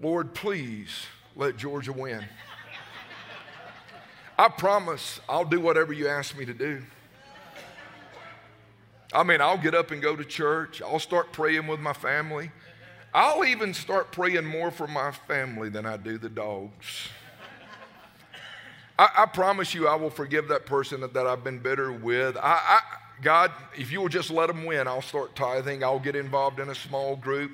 Lord, 0.01 0.35
please 0.35 1.07
let 1.37 1.57
Georgia 1.57 1.93
win. 1.93 2.25
I 4.39 4.49
promise 4.49 5.21
I'll 5.29 5.45
do 5.45 5.61
whatever 5.61 5.93
you 5.93 6.09
ask 6.09 6.37
me 6.37 6.47
to 6.47 6.55
do. 6.55 6.83
I 9.13 9.23
mean, 9.25 9.41
I'll 9.43 9.59
get 9.59 9.75
up 9.75 9.91
and 9.91 10.01
go 10.01 10.17
to 10.17 10.25
church. 10.25 10.81
I'll 10.81 10.99
start 10.99 11.33
praying 11.33 11.67
with 11.67 11.81
my 11.81 11.93
family. 11.93 12.51
I'll 13.13 13.45
even 13.45 13.75
start 13.75 14.13
praying 14.13 14.47
more 14.47 14.71
for 14.71 14.87
my 14.87 15.11
family 15.11 15.69
than 15.69 15.85
I 15.85 15.97
do 15.97 16.17
the 16.17 16.29
dogs. 16.29 17.09
I, 18.99 19.09
I 19.19 19.27
promise 19.27 19.75
you, 19.75 19.89
I 19.89 19.97
will 19.97 20.11
forgive 20.11 20.49
that 20.49 20.65
person 20.65 21.01
that, 21.01 21.13
that 21.15 21.27
I've 21.27 21.43
been 21.43 21.59
bitter 21.59 21.93
with. 21.93 22.37
I, 22.37 22.41
I, 22.41 22.81
God, 23.23 23.53
if 23.77 23.93
you 23.93 24.01
will 24.01 24.09
just 24.09 24.31
let 24.31 24.47
them 24.47 24.65
win, 24.65 24.89
I'll 24.89 25.03
start 25.03 25.37
tithing. 25.37 25.85
I'll 25.85 25.99
get 25.99 26.17
involved 26.17 26.61
in 26.61 26.69
a 26.69 26.75
small 26.75 27.17
group. 27.17 27.53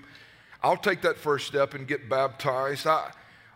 I'll 0.63 0.77
take 0.77 1.03
that 1.03 1.17
first 1.17 1.47
step 1.47 1.75
and 1.75 1.87
get 1.87 2.09
baptized. 2.09 2.87
I, 2.87 3.11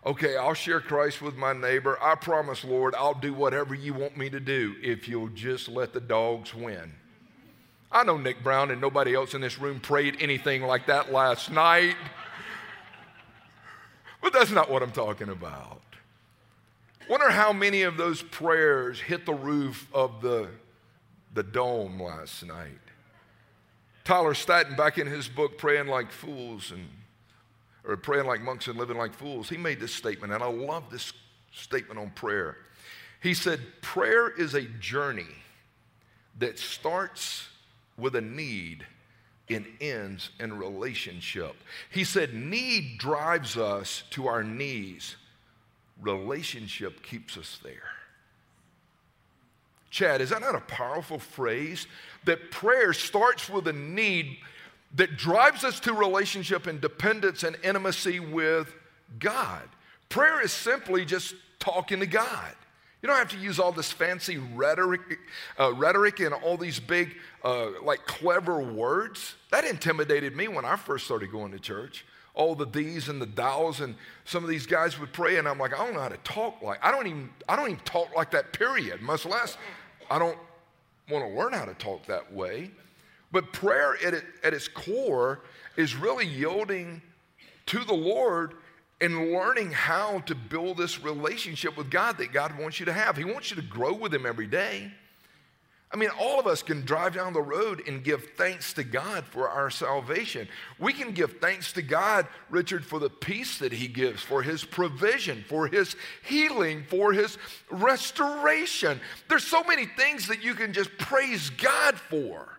okay, 0.05 0.37
I'll 0.37 0.53
share 0.53 0.79
Christ 0.81 1.21
with 1.21 1.35
my 1.35 1.53
neighbor. 1.53 1.97
I 2.01 2.15
promise, 2.15 2.63
Lord, 2.63 2.95
I'll 2.95 3.13
do 3.13 3.33
whatever 3.33 3.75
you 3.75 3.93
want 3.93 4.17
me 4.17 4.29
to 4.29 4.39
do 4.39 4.75
if 4.81 5.07
you'll 5.07 5.29
just 5.29 5.67
let 5.67 5.93
the 5.93 6.01
dogs 6.01 6.53
win. 6.53 6.93
I 7.91 8.03
know 8.03 8.17
Nick 8.17 8.41
Brown 8.43 8.71
and 8.71 8.79
nobody 8.79 9.13
else 9.13 9.33
in 9.33 9.41
this 9.41 9.59
room 9.59 9.79
prayed 9.79 10.17
anything 10.21 10.61
like 10.63 10.87
that 10.87 11.11
last 11.11 11.51
night. 11.51 11.95
But 14.21 14.33
that's 14.33 14.51
not 14.51 14.69
what 14.69 14.83
I'm 14.83 14.91
talking 14.91 15.29
about. 15.29 15.81
Wonder 17.09 17.29
how 17.29 17.51
many 17.51 17.81
of 17.81 17.97
those 17.97 18.21
prayers 18.21 18.99
hit 18.99 19.25
the 19.25 19.33
roof 19.33 19.87
of 19.93 20.21
the, 20.21 20.47
the 21.33 21.43
dome 21.43 22.01
last 22.01 22.45
night. 22.45 22.79
Tyler 24.03 24.33
Staton, 24.33 24.75
back 24.75 24.97
in 24.97 25.07
his 25.07 25.27
book, 25.27 25.57
Praying 25.57 25.87
Like 25.87 26.11
Fools, 26.11 26.71
and, 26.71 26.87
or 27.85 27.95
Praying 27.97 28.25
Like 28.25 28.41
Monks 28.41 28.67
and 28.67 28.77
Living 28.77 28.97
Like 28.97 29.13
Fools, 29.13 29.47
he 29.47 29.57
made 29.57 29.79
this 29.79 29.93
statement, 29.93 30.33
and 30.33 30.43
I 30.43 30.47
love 30.47 30.89
this 30.89 31.13
statement 31.53 31.99
on 31.99 32.09
prayer. 32.11 32.57
He 33.21 33.33
said, 33.33 33.59
Prayer 33.81 34.29
is 34.29 34.55
a 34.55 34.63
journey 34.63 35.27
that 36.39 36.57
starts 36.57 37.47
with 37.97 38.15
a 38.15 38.21
need 38.21 38.85
and 39.49 39.65
ends 39.79 40.31
in 40.39 40.57
relationship. 40.57 41.55
He 41.91 42.03
said, 42.03 42.33
Need 42.33 42.97
drives 42.97 43.57
us 43.57 44.03
to 44.11 44.27
our 44.27 44.43
knees, 44.43 45.15
relationship 46.01 47.03
keeps 47.03 47.37
us 47.37 47.59
there. 47.63 48.00
Chad, 49.91 50.21
is 50.21 50.29
that 50.29 50.41
not 50.41 50.55
a 50.55 50.61
powerful 50.61 51.19
phrase? 51.19 51.85
That 52.25 52.49
prayer 52.49 52.93
starts 52.93 53.49
with 53.49 53.67
a 53.67 53.73
need 53.73 54.37
that 54.95 55.17
drives 55.17 55.63
us 55.63 55.79
to 55.81 55.93
relationship 55.93 56.67
and 56.67 56.81
dependence 56.81 57.43
and 57.43 57.57
intimacy 57.63 58.19
with 58.19 58.73
God. 59.19 59.63
Prayer 60.09 60.41
is 60.41 60.51
simply 60.51 61.05
just 61.05 61.35
talking 61.59 61.99
to 61.99 62.07
God. 62.07 62.55
You 63.01 63.07
don't 63.07 63.17
have 63.17 63.31
to 63.31 63.37
use 63.37 63.59
all 63.59 63.71
this 63.71 63.91
fancy 63.91 64.37
rhetoric, 64.37 65.01
uh, 65.59 65.73
rhetoric 65.73 66.19
and 66.19 66.33
all 66.33 66.55
these 66.55 66.79
big, 66.79 67.15
uh, 67.43 67.81
like 67.83 68.05
clever 68.05 68.61
words. 68.61 69.35
That 69.49 69.65
intimidated 69.65 70.35
me 70.35 70.47
when 70.47 70.65
I 70.65 70.75
first 70.75 71.05
started 71.05 71.31
going 71.31 71.51
to 71.51 71.59
church. 71.59 72.05
All 72.33 72.55
the 72.55 72.65
these 72.65 73.09
and 73.09 73.21
the 73.21 73.25
thous, 73.25 73.81
and 73.81 73.95
some 74.23 74.43
of 74.43 74.49
these 74.49 74.65
guys 74.65 74.97
would 74.99 75.11
pray, 75.11 75.37
and 75.37 75.47
I'm 75.47 75.57
like, 75.57 75.73
I 75.73 75.83
don't 75.83 75.93
know 75.93 75.99
how 75.99 76.09
to 76.09 76.17
talk 76.17 76.61
like. 76.61 76.79
I 76.81 76.89
don't 76.89 77.07
even, 77.07 77.29
I 77.49 77.57
don't 77.57 77.71
even 77.71 77.83
talk 77.83 78.15
like 78.15 78.31
that. 78.31 78.53
Period. 78.53 79.01
Much 79.01 79.25
less, 79.25 79.57
I 80.11 80.19
don't 80.19 80.37
want 81.09 81.25
to 81.25 81.39
learn 81.39 81.53
how 81.53 81.63
to 81.63 81.73
talk 81.75 82.05
that 82.07 82.33
way. 82.33 82.69
But 83.31 83.53
prayer 83.53 83.95
at, 84.05 84.13
it, 84.13 84.25
at 84.43 84.53
its 84.53 84.67
core 84.67 85.39
is 85.77 85.95
really 85.95 86.25
yielding 86.25 87.01
to 87.67 87.79
the 87.85 87.93
Lord 87.93 88.55
and 88.99 89.31
learning 89.31 89.71
how 89.71 90.19
to 90.19 90.35
build 90.35 90.77
this 90.77 91.01
relationship 91.01 91.77
with 91.77 91.89
God 91.89 92.17
that 92.17 92.33
God 92.33 92.59
wants 92.59 92.77
you 92.77 92.85
to 92.87 92.93
have. 92.93 93.15
He 93.15 93.23
wants 93.23 93.49
you 93.49 93.55
to 93.55 93.61
grow 93.61 93.93
with 93.93 94.13
Him 94.13 94.25
every 94.25 94.47
day. 94.47 94.91
I 95.93 95.97
mean, 95.97 96.09
all 96.19 96.39
of 96.39 96.47
us 96.47 96.63
can 96.63 96.85
drive 96.85 97.15
down 97.15 97.33
the 97.33 97.41
road 97.41 97.83
and 97.85 98.03
give 98.03 98.29
thanks 98.37 98.71
to 98.73 98.83
God 98.83 99.25
for 99.25 99.49
our 99.49 99.69
salvation. 99.69 100.47
We 100.79 100.93
can 100.93 101.11
give 101.11 101.39
thanks 101.39 101.73
to 101.73 101.81
God, 101.81 102.27
Richard, 102.49 102.85
for 102.85 102.97
the 102.97 103.09
peace 103.09 103.57
that 103.57 103.73
He 103.73 103.87
gives, 103.87 104.23
for 104.23 104.41
His 104.41 104.63
provision, 104.63 105.43
for 105.49 105.67
His 105.67 105.95
healing, 106.23 106.85
for 106.87 107.11
His 107.11 107.37
restoration. 107.69 109.01
There's 109.27 109.43
so 109.43 109.63
many 109.63 109.85
things 109.85 110.27
that 110.27 110.41
you 110.41 110.53
can 110.53 110.71
just 110.71 110.97
praise 110.97 111.49
God 111.49 111.95
for. 111.95 112.57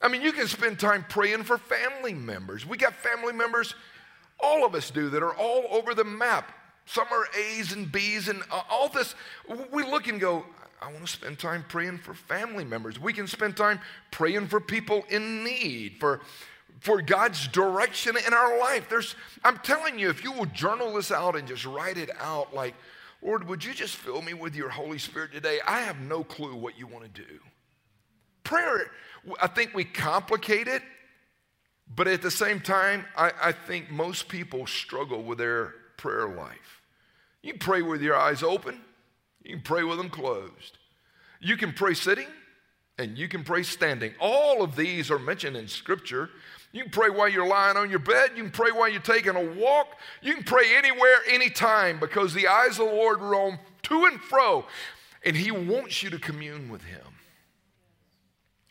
I 0.00 0.08
mean, 0.08 0.22
you 0.22 0.32
can 0.32 0.46
spend 0.46 0.78
time 0.78 1.04
praying 1.08 1.44
for 1.44 1.58
family 1.58 2.14
members. 2.14 2.66
We 2.66 2.78
got 2.78 2.94
family 2.94 3.34
members 3.34 3.74
all 4.40 4.64
of 4.64 4.74
us 4.74 4.90
do 4.90 5.08
that 5.10 5.22
are 5.22 5.34
all 5.34 5.64
over 5.70 5.94
the 5.94 6.04
map. 6.04 6.52
Some 6.86 7.06
are 7.10 7.26
A's 7.36 7.72
and 7.72 7.90
B's 7.90 8.28
and 8.28 8.42
all 8.70 8.88
this. 8.88 9.14
We 9.72 9.82
look 9.84 10.06
and 10.06 10.20
go, 10.20 10.44
I 10.84 10.92
want 10.92 11.06
to 11.06 11.12
spend 11.12 11.38
time 11.38 11.64
praying 11.68 11.98
for 11.98 12.14
family 12.14 12.64
members. 12.64 13.00
We 13.00 13.12
can 13.12 13.26
spend 13.26 13.56
time 13.56 13.80
praying 14.10 14.48
for 14.48 14.60
people 14.60 15.04
in 15.08 15.44
need, 15.44 15.96
for, 15.98 16.20
for 16.80 17.00
God's 17.00 17.48
direction 17.48 18.16
in 18.26 18.34
our 18.34 18.58
life. 18.58 18.88
There's, 18.88 19.14
I'm 19.42 19.58
telling 19.58 19.98
you, 19.98 20.10
if 20.10 20.22
you 20.22 20.32
will 20.32 20.46
journal 20.46 20.94
this 20.94 21.10
out 21.10 21.36
and 21.36 21.48
just 21.48 21.64
write 21.64 21.96
it 21.96 22.10
out, 22.20 22.54
like, 22.54 22.74
Lord, 23.22 23.48
would 23.48 23.64
you 23.64 23.72
just 23.72 23.96
fill 23.96 24.20
me 24.20 24.34
with 24.34 24.54
your 24.54 24.68
Holy 24.68 24.98
Spirit 24.98 25.32
today? 25.32 25.58
I 25.66 25.80
have 25.80 25.98
no 26.00 26.22
clue 26.22 26.54
what 26.54 26.78
you 26.78 26.86
want 26.86 27.04
to 27.04 27.22
do. 27.22 27.38
Prayer, 28.42 28.90
I 29.40 29.46
think 29.46 29.72
we 29.72 29.84
complicate 29.84 30.68
it 30.68 30.82
but 31.92 32.08
at 32.08 32.22
the 32.22 32.30
same 32.30 32.60
time, 32.60 33.04
I, 33.16 33.32
I 33.42 33.52
think 33.52 33.90
most 33.90 34.28
people 34.28 34.66
struggle 34.66 35.22
with 35.22 35.38
their 35.38 35.74
prayer 35.96 36.28
life. 36.28 36.82
You 37.42 37.54
pray 37.54 37.82
with 37.82 38.00
your 38.00 38.16
eyes 38.16 38.42
open, 38.42 38.80
you 39.44 39.54
can 39.54 39.62
pray 39.62 39.84
with 39.84 39.98
them 39.98 40.10
closed. 40.10 40.78
You 41.40 41.56
can 41.56 41.72
pray 41.72 41.94
sitting, 41.94 42.26
and 42.98 43.18
you 43.18 43.28
can 43.28 43.44
pray 43.44 43.62
standing. 43.62 44.14
All 44.18 44.62
of 44.62 44.74
these 44.74 45.10
are 45.10 45.18
mentioned 45.18 45.56
in 45.56 45.68
Scripture. 45.68 46.30
You 46.72 46.82
can 46.82 46.90
pray 46.90 47.10
while 47.10 47.28
you're 47.28 47.46
lying 47.46 47.76
on 47.76 47.90
your 47.90 47.98
bed. 47.98 48.30
You 48.34 48.42
can 48.44 48.52
pray 48.52 48.70
while 48.72 48.88
you're 48.88 49.00
taking 49.00 49.36
a 49.36 49.44
walk. 49.54 49.88
You 50.22 50.34
can 50.34 50.44
pray 50.44 50.74
anywhere, 50.76 51.18
anytime, 51.28 52.00
because 52.00 52.32
the 52.32 52.48
eyes 52.48 52.78
of 52.78 52.88
the 52.88 52.94
Lord 52.94 53.20
roam 53.20 53.58
to 53.84 54.06
and 54.06 54.20
fro, 54.20 54.64
and 55.24 55.36
He 55.36 55.50
wants 55.50 56.02
you 56.02 56.10
to 56.10 56.18
commune 56.18 56.70
with 56.70 56.82
Him. 56.82 57.04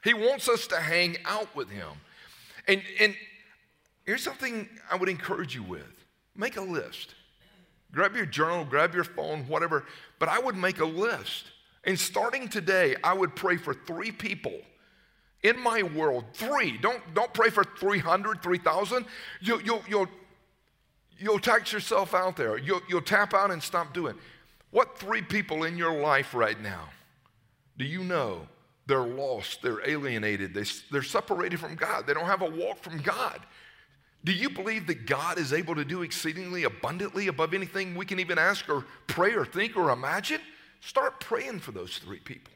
He 0.04 0.14
wants 0.14 0.50
us 0.50 0.68
to 0.68 0.78
hang 0.78 1.18
out 1.26 1.56
with 1.56 1.70
Him. 1.70 1.90
And, 2.68 2.82
and 3.00 3.16
here's 4.06 4.24
something 4.24 4.68
I 4.92 4.96
would 4.96 5.10
encourage 5.10 5.56
you 5.56 5.64
with 5.64 6.06
make 6.36 6.58
a 6.58 6.62
list. 6.62 7.14
Grab 7.94 8.16
your 8.16 8.26
journal, 8.26 8.66
grab 8.66 8.96
your 8.96 9.04
phone, 9.04 9.48
whatever, 9.48 9.86
but 10.20 10.28
I 10.28 10.40
would 10.40 10.58
make 10.58 10.80
a 10.80 10.86
list. 10.86 11.46
And 11.84 11.98
starting 11.98 12.48
today, 12.50 12.96
I 13.04 13.14
would 13.14 13.36
pray 13.36 13.56
for 13.58 13.74
three 13.74 14.12
people 14.12 14.60
in 15.44 15.60
my 15.60 15.84
world. 15.84 16.26
Three. 16.34 16.78
Don't, 16.78 17.02
don't 17.14 17.34
pray 17.34 17.50
for 17.50 17.64
300, 17.64 18.42
3,000. 18.42 19.06
You, 19.42 19.62
you'll, 19.64 19.84
you'll, 19.88 20.08
you'll 21.20 21.40
tax 21.40 21.72
yourself 21.72 22.14
out 22.14 22.36
there. 22.36 22.58
You'll, 22.58 22.82
you'll 22.90 23.02
tap 23.02 23.34
out 23.34 23.52
and 23.52 23.62
stop 23.62 23.94
doing. 23.94 24.16
What 24.72 24.98
three 24.98 25.22
people 25.22 25.64
in 25.64 25.78
your 25.78 25.94
life 26.02 26.34
right 26.34 26.60
now 26.60 26.90
do 27.78 27.86
you 27.86 28.04
know 28.04 28.48
they're 28.86 29.00
lost, 29.00 29.62
they're 29.62 29.88
alienated, 29.88 30.54
they, 30.54 30.64
they're 30.92 31.04
separated 31.04 31.60
from 31.60 31.76
God, 31.76 32.06
they 32.08 32.14
don't 32.14 32.26
have 32.26 32.42
a 32.42 32.50
walk 32.50 32.82
from 32.82 33.00
God? 33.00 33.40
Do 34.26 34.32
you 34.32 34.50
believe 34.50 34.88
that 34.88 35.06
God 35.06 35.38
is 35.38 35.52
able 35.52 35.76
to 35.76 35.84
do 35.84 36.02
exceedingly 36.02 36.64
abundantly 36.64 37.28
above 37.28 37.54
anything 37.54 37.94
we 37.96 38.06
can 38.06 38.20
even 38.20 38.38
ask 38.38 38.70
or 38.70 38.86
pray 39.08 39.34
or 39.34 39.46
think 39.46 39.76
or 39.76 39.92
imagine? 39.92 40.40
Start 40.80 41.20
praying 41.20 41.60
for 41.60 41.72
those 41.72 41.98
three 41.98 42.20
people. 42.20 42.54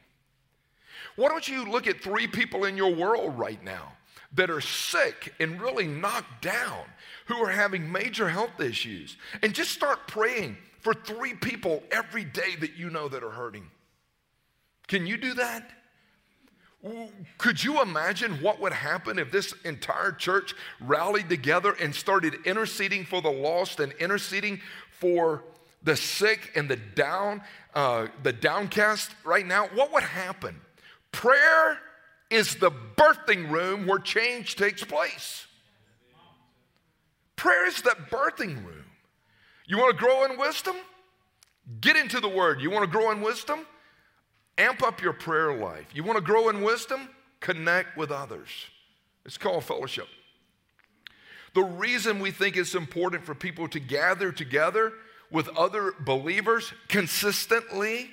Why 1.16 1.28
don't 1.28 1.46
you 1.46 1.64
look 1.64 1.86
at 1.86 2.02
three 2.02 2.26
people 2.26 2.64
in 2.64 2.76
your 2.76 2.94
world 2.94 3.38
right 3.38 3.62
now 3.62 3.92
that 4.32 4.50
are 4.50 4.60
sick 4.60 5.34
and 5.40 5.60
really 5.60 5.86
knocked 5.86 6.42
down, 6.42 6.84
who 7.26 7.36
are 7.36 7.50
having 7.50 7.90
major 7.90 8.28
health 8.28 8.60
issues, 8.60 9.16
and 9.42 9.54
just 9.54 9.72
start 9.72 10.06
praying 10.06 10.56
for 10.80 10.94
three 10.94 11.34
people 11.34 11.82
every 11.90 12.24
day 12.24 12.56
that 12.60 12.76
you 12.76 12.88
know 12.90 13.08
that 13.08 13.22
are 13.22 13.30
hurting? 13.30 13.68
Can 14.86 15.06
you 15.06 15.16
do 15.16 15.34
that? 15.34 15.70
Could 17.38 17.62
you 17.62 17.82
imagine 17.82 18.40
what 18.40 18.60
would 18.60 18.72
happen 18.72 19.18
if 19.18 19.32
this 19.32 19.52
entire 19.64 20.12
church 20.12 20.54
rallied 20.80 21.28
together 21.28 21.74
and 21.80 21.92
started 21.94 22.36
interceding 22.44 23.04
for 23.04 23.20
the 23.20 23.30
lost 23.30 23.80
and 23.80 23.92
interceding 23.94 24.60
for 24.90 25.42
the 25.82 25.96
sick 25.96 26.52
and 26.54 26.68
the 26.68 26.76
down, 26.76 27.42
uh, 27.74 28.06
the 28.22 28.32
downcast 28.32 29.10
right 29.24 29.46
now? 29.46 29.66
What 29.74 29.92
would 29.92 30.04
happen? 30.04 30.60
Prayer 31.10 31.80
is 32.30 32.56
the 32.56 32.70
birthing 32.70 33.50
room 33.50 33.86
where 33.86 33.98
change 33.98 34.54
takes 34.54 34.84
place. 34.84 35.46
Prayer 37.34 37.66
is 37.66 37.82
that 37.82 38.10
birthing 38.10 38.64
room. 38.64 38.84
You 39.66 39.78
want 39.78 39.96
to 39.96 40.04
grow 40.04 40.24
in 40.24 40.38
wisdom? 40.38 40.76
Get 41.80 41.96
into 41.96 42.20
the 42.20 42.28
Word. 42.28 42.60
You 42.60 42.70
want 42.70 42.84
to 42.84 42.90
grow 42.90 43.10
in 43.10 43.20
wisdom? 43.20 43.66
Amp 44.58 44.82
up 44.82 45.00
your 45.00 45.12
prayer 45.12 45.54
life. 45.54 45.86
You 45.94 46.04
want 46.04 46.18
to 46.18 46.24
grow 46.24 46.48
in 46.48 46.62
wisdom? 46.62 47.08
Connect 47.40 47.96
with 47.96 48.10
others. 48.10 48.48
It's 49.24 49.38
called 49.38 49.64
fellowship. 49.64 50.08
The 51.54 51.62
reason 51.62 52.20
we 52.20 52.30
think 52.30 52.56
it's 52.56 52.74
important 52.74 53.24
for 53.24 53.34
people 53.34 53.68
to 53.68 53.80
gather 53.80 54.32
together 54.32 54.92
with 55.30 55.48
other 55.56 55.94
believers 56.04 56.72
consistently 56.88 58.10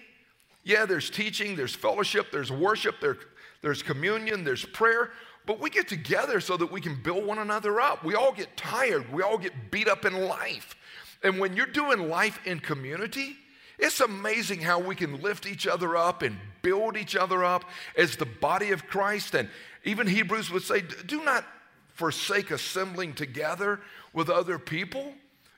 yeah, 0.65 0.85
there's 0.85 1.11
teaching, 1.11 1.55
there's 1.55 1.75
fellowship, 1.75 2.31
there's 2.31 2.51
worship, 2.51 2.95
there, 2.99 3.17
there's 3.61 3.83
communion, 3.83 4.43
there's 4.43 4.65
prayer, 4.65 5.11
but 5.45 5.59
we 5.59 5.69
get 5.69 5.87
together 5.87 6.41
so 6.41 6.57
that 6.57 6.71
we 6.71 6.81
can 6.81 6.99
build 7.01 7.23
one 7.23 7.37
another 7.37 7.79
up. 7.79 8.03
We 8.03 8.15
all 8.15 8.33
get 8.33 8.57
tired, 8.57 9.13
we 9.13 9.21
all 9.21 9.37
get 9.37 9.53
beat 9.69 9.87
up 9.87 10.05
in 10.05 10.25
life. 10.25 10.75
And 11.23 11.39
when 11.39 11.55
you're 11.55 11.67
doing 11.67 12.09
life 12.09 12.39
in 12.45 12.59
community, 12.59 13.37
it's 13.77 13.99
amazing 13.99 14.61
how 14.61 14.79
we 14.79 14.95
can 14.95 15.21
lift 15.21 15.45
each 15.45 15.67
other 15.67 15.97
up 15.97 16.21
and 16.21 16.37
build 16.61 16.97
each 16.97 17.15
other 17.15 17.43
up 17.43 17.65
as 17.97 18.15
the 18.15 18.25
body 18.25 18.71
of 18.71 18.87
Christ. 18.87 19.35
And 19.35 19.49
even 19.83 20.07
Hebrews 20.07 20.51
would 20.51 20.63
say, 20.63 20.81
do 20.81 21.23
not 21.23 21.45
forsake 21.93 22.51
assembling 22.51 23.13
together 23.13 23.79
with 24.13 24.29
other 24.29 24.57
people. 24.57 25.13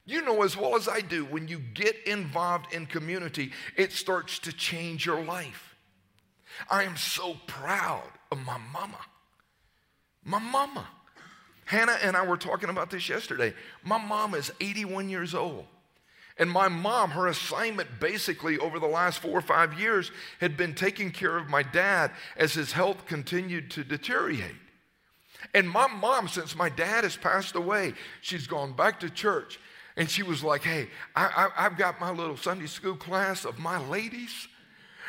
You 0.05 0.21
know 0.21 0.43
as 0.43 0.55
well 0.55 0.75
as 0.75 0.87
I 0.87 1.01
do, 1.01 1.25
when 1.25 1.47
you 1.47 1.59
get 1.59 1.95
involved 2.07 2.73
in 2.73 2.85
community, 2.85 3.51
it 3.75 3.91
starts 3.91 4.39
to 4.39 4.53
change 4.53 5.05
your 5.05 5.23
life. 5.23 5.75
I 6.69 6.83
am 6.83 6.95
so 6.95 7.35
proud 7.45 8.09
of 8.31 8.39
my 8.45 8.57
mama. 8.57 8.99
My 10.23 10.39
mama. 10.39 10.87
Hannah 11.65 11.97
and 12.01 12.15
I 12.15 12.25
were 12.25 12.37
talking 12.37 12.69
about 12.69 12.89
this 12.89 13.09
yesterday. 13.09 13.53
My 13.83 13.97
mom 13.97 14.33
is 14.33 14.51
81 14.61 15.09
years 15.09 15.35
old. 15.35 15.65
And 16.39 16.51
my 16.51 16.67
mom, 16.67 17.11
her 17.11 17.27
assignment 17.27 17.99
basically 17.99 18.57
over 18.59 18.79
the 18.79 18.87
last 18.87 19.19
four 19.19 19.31
or 19.31 19.41
five 19.41 19.79
years 19.79 20.11
had 20.39 20.55
been 20.55 20.75
taking 20.75 21.11
care 21.11 21.35
of 21.35 21.49
my 21.49 21.63
dad 21.63 22.11
as 22.35 22.53
his 22.53 22.71
health 22.71 23.05
continued 23.07 23.71
to 23.71 23.83
deteriorate. 23.83 24.55
And 25.53 25.69
my 25.69 25.87
mom, 25.87 26.27
since 26.27 26.55
my 26.55 26.69
dad 26.69 27.03
has 27.03 27.15
passed 27.15 27.55
away, 27.55 27.93
she's 28.21 28.47
gone 28.47 28.73
back 28.73 28.99
to 28.99 29.09
church. 29.09 29.59
And 29.95 30.09
she 30.09 30.21
was 30.21 30.43
like, 30.43 30.63
Hey, 30.63 30.89
I, 31.15 31.49
I've 31.57 31.77
got 31.77 31.99
my 31.99 32.11
little 32.11 32.37
Sunday 32.37 32.67
school 32.67 32.95
class 32.95 33.45
of 33.45 33.57
my 33.57 33.79
ladies. 33.87 34.47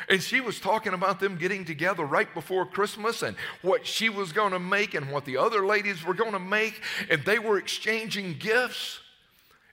And 0.07 0.23
she 0.23 0.39
was 0.39 0.59
talking 0.59 0.93
about 0.93 1.19
them 1.19 1.37
getting 1.37 1.65
together 1.65 2.05
right 2.05 2.33
before 2.33 2.65
Christmas 2.65 3.21
and 3.21 3.35
what 3.61 3.85
she 3.85 4.09
was 4.09 4.31
going 4.31 4.53
to 4.53 4.59
make 4.59 4.93
and 4.93 5.11
what 5.11 5.25
the 5.25 5.37
other 5.37 5.65
ladies 5.65 6.03
were 6.05 6.13
going 6.13 6.31
to 6.31 6.39
make. 6.39 6.81
And 7.09 7.23
they 7.25 7.37
were 7.37 7.57
exchanging 7.57 8.37
gifts. 8.39 8.99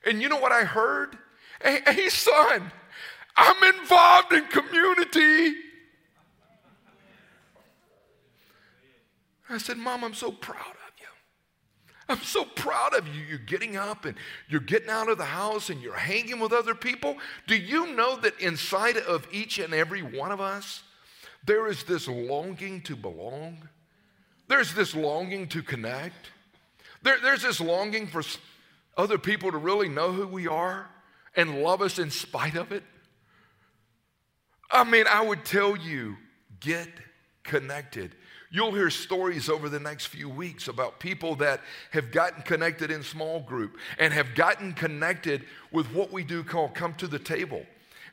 And 0.04 0.20
you 0.20 0.28
know 0.28 0.38
what 0.38 0.52
I 0.52 0.64
heard? 0.64 1.16
Hey, 1.62 1.80
hey 1.86 2.08
son, 2.08 2.70
I'm 3.36 3.74
involved 3.74 4.32
in 4.32 4.44
community. 4.46 5.54
I 9.48 9.58
said, 9.58 9.76
Mom, 9.76 10.02
I'm 10.02 10.14
so 10.14 10.32
proud 10.32 10.58
of 10.58 10.92
you. 10.98 11.06
I'm 12.08 12.22
so 12.22 12.44
proud 12.44 12.94
of 12.94 13.06
you. 13.08 13.22
You're 13.22 13.38
getting 13.38 13.76
up 13.76 14.04
and 14.04 14.16
you're 14.48 14.60
getting 14.60 14.90
out 14.90 15.08
of 15.08 15.18
the 15.18 15.24
house 15.24 15.70
and 15.70 15.80
you're 15.80 15.94
hanging 15.94 16.40
with 16.40 16.52
other 16.52 16.74
people. 16.74 17.16
Do 17.46 17.56
you 17.56 17.94
know 17.94 18.16
that 18.16 18.38
inside 18.40 18.96
of 18.96 19.26
each 19.30 19.58
and 19.58 19.72
every 19.72 20.02
one 20.02 20.32
of 20.32 20.40
us, 20.40 20.82
there 21.44 21.68
is 21.68 21.84
this 21.84 22.08
longing 22.08 22.80
to 22.82 22.96
belong? 22.96 23.68
There's 24.48 24.74
this 24.74 24.94
longing 24.94 25.48
to 25.48 25.62
connect. 25.62 26.30
There, 27.02 27.18
there's 27.22 27.42
this 27.42 27.60
longing 27.60 28.08
for 28.08 28.22
other 28.96 29.18
people 29.18 29.52
to 29.52 29.58
really 29.58 29.88
know 29.88 30.10
who 30.10 30.26
we 30.26 30.48
are 30.48 30.88
and 31.36 31.62
love 31.62 31.82
us 31.82 31.98
in 31.98 32.10
spite 32.10 32.56
of 32.56 32.72
it. 32.72 32.82
I 34.70 34.84
mean, 34.84 35.06
I 35.08 35.22
would 35.22 35.44
tell 35.44 35.76
you 35.76 36.16
get 36.60 36.88
connected. 37.44 38.14
You'll 38.50 38.72
hear 38.72 38.90
stories 38.90 39.48
over 39.48 39.68
the 39.68 39.80
next 39.80 40.06
few 40.06 40.28
weeks 40.28 40.68
about 40.68 40.98
people 40.98 41.36
that 41.36 41.60
have 41.90 42.10
gotten 42.10 42.42
connected 42.42 42.90
in 42.90 43.02
small 43.02 43.40
group 43.40 43.76
and 43.98 44.12
have 44.12 44.34
gotten 44.34 44.72
connected 44.72 45.44
with 45.72 45.86
what 45.92 46.12
we 46.12 46.24
do 46.24 46.42
call 46.42 46.68
come 46.68 46.94
to 46.94 47.06
the 47.06 47.18
table. 47.18 47.64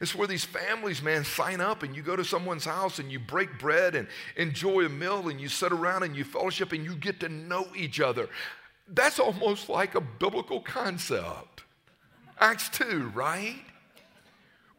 It's 0.01 0.15
where 0.15 0.27
these 0.27 0.43
families, 0.43 1.01
man, 1.01 1.23
sign 1.23 1.61
up 1.61 1.83
and 1.83 1.95
you 1.95 2.01
go 2.01 2.15
to 2.15 2.25
someone's 2.25 2.65
house 2.65 2.99
and 2.99 3.11
you 3.11 3.19
break 3.19 3.57
bread 3.57 3.95
and 3.95 4.07
enjoy 4.35 4.85
a 4.85 4.89
meal 4.89 5.29
and 5.29 5.39
you 5.39 5.47
sit 5.47 5.71
around 5.71 6.03
and 6.03 6.15
you 6.15 6.23
fellowship 6.23 6.73
and 6.73 6.83
you 6.83 6.95
get 6.95 7.19
to 7.21 7.29
know 7.29 7.67
each 7.75 8.01
other. 8.01 8.27
That's 8.87 9.19
almost 9.19 9.69
like 9.69 9.95
a 9.95 10.01
biblical 10.01 10.59
concept. 10.59 11.63
Acts 12.39 12.69
2, 12.69 13.11
right? 13.13 13.55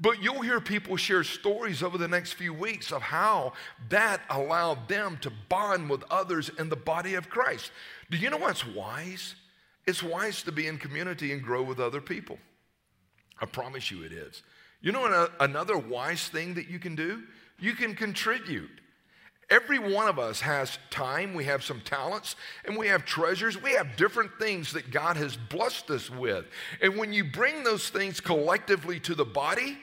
But 0.00 0.22
you'll 0.22 0.42
hear 0.42 0.60
people 0.60 0.96
share 0.96 1.24
stories 1.24 1.82
over 1.82 1.96
the 1.96 2.08
next 2.08 2.32
few 2.32 2.52
weeks 2.52 2.92
of 2.92 3.00
how 3.00 3.52
that 3.88 4.20
allowed 4.28 4.88
them 4.88 5.18
to 5.22 5.32
bond 5.48 5.88
with 5.88 6.02
others 6.10 6.50
in 6.58 6.68
the 6.68 6.76
body 6.76 7.14
of 7.14 7.30
Christ. 7.30 7.70
Do 8.10 8.16
you 8.16 8.28
know 8.28 8.36
what's 8.36 8.66
wise? 8.66 9.36
It's 9.86 10.02
wise 10.02 10.42
to 10.42 10.52
be 10.52 10.66
in 10.66 10.78
community 10.78 11.32
and 11.32 11.42
grow 11.42 11.62
with 11.62 11.78
other 11.78 12.00
people. 12.00 12.38
I 13.40 13.46
promise 13.46 13.90
you 13.90 14.02
it 14.02 14.12
is. 14.12 14.42
You 14.80 14.92
know 14.92 15.28
another 15.40 15.78
wise 15.78 16.28
thing 16.28 16.54
that 16.54 16.68
you 16.68 16.78
can 16.78 16.94
do? 16.94 17.22
You 17.58 17.74
can 17.74 17.94
contribute. 17.94 18.70
Every 19.50 19.78
one 19.78 20.08
of 20.08 20.18
us 20.18 20.40
has 20.40 20.78
time, 20.90 21.34
we 21.34 21.44
have 21.44 21.62
some 21.62 21.80
talents, 21.80 22.36
and 22.64 22.76
we 22.76 22.88
have 22.88 23.04
treasures. 23.04 23.60
We 23.60 23.72
have 23.72 23.96
different 23.96 24.30
things 24.38 24.72
that 24.72 24.90
God 24.90 25.16
has 25.16 25.36
blessed 25.36 25.90
us 25.90 26.08
with. 26.10 26.46
And 26.80 26.96
when 26.96 27.12
you 27.12 27.24
bring 27.24 27.62
those 27.62 27.90
things 27.90 28.20
collectively 28.20 28.98
to 29.00 29.14
the 29.14 29.24
body, 29.24 29.78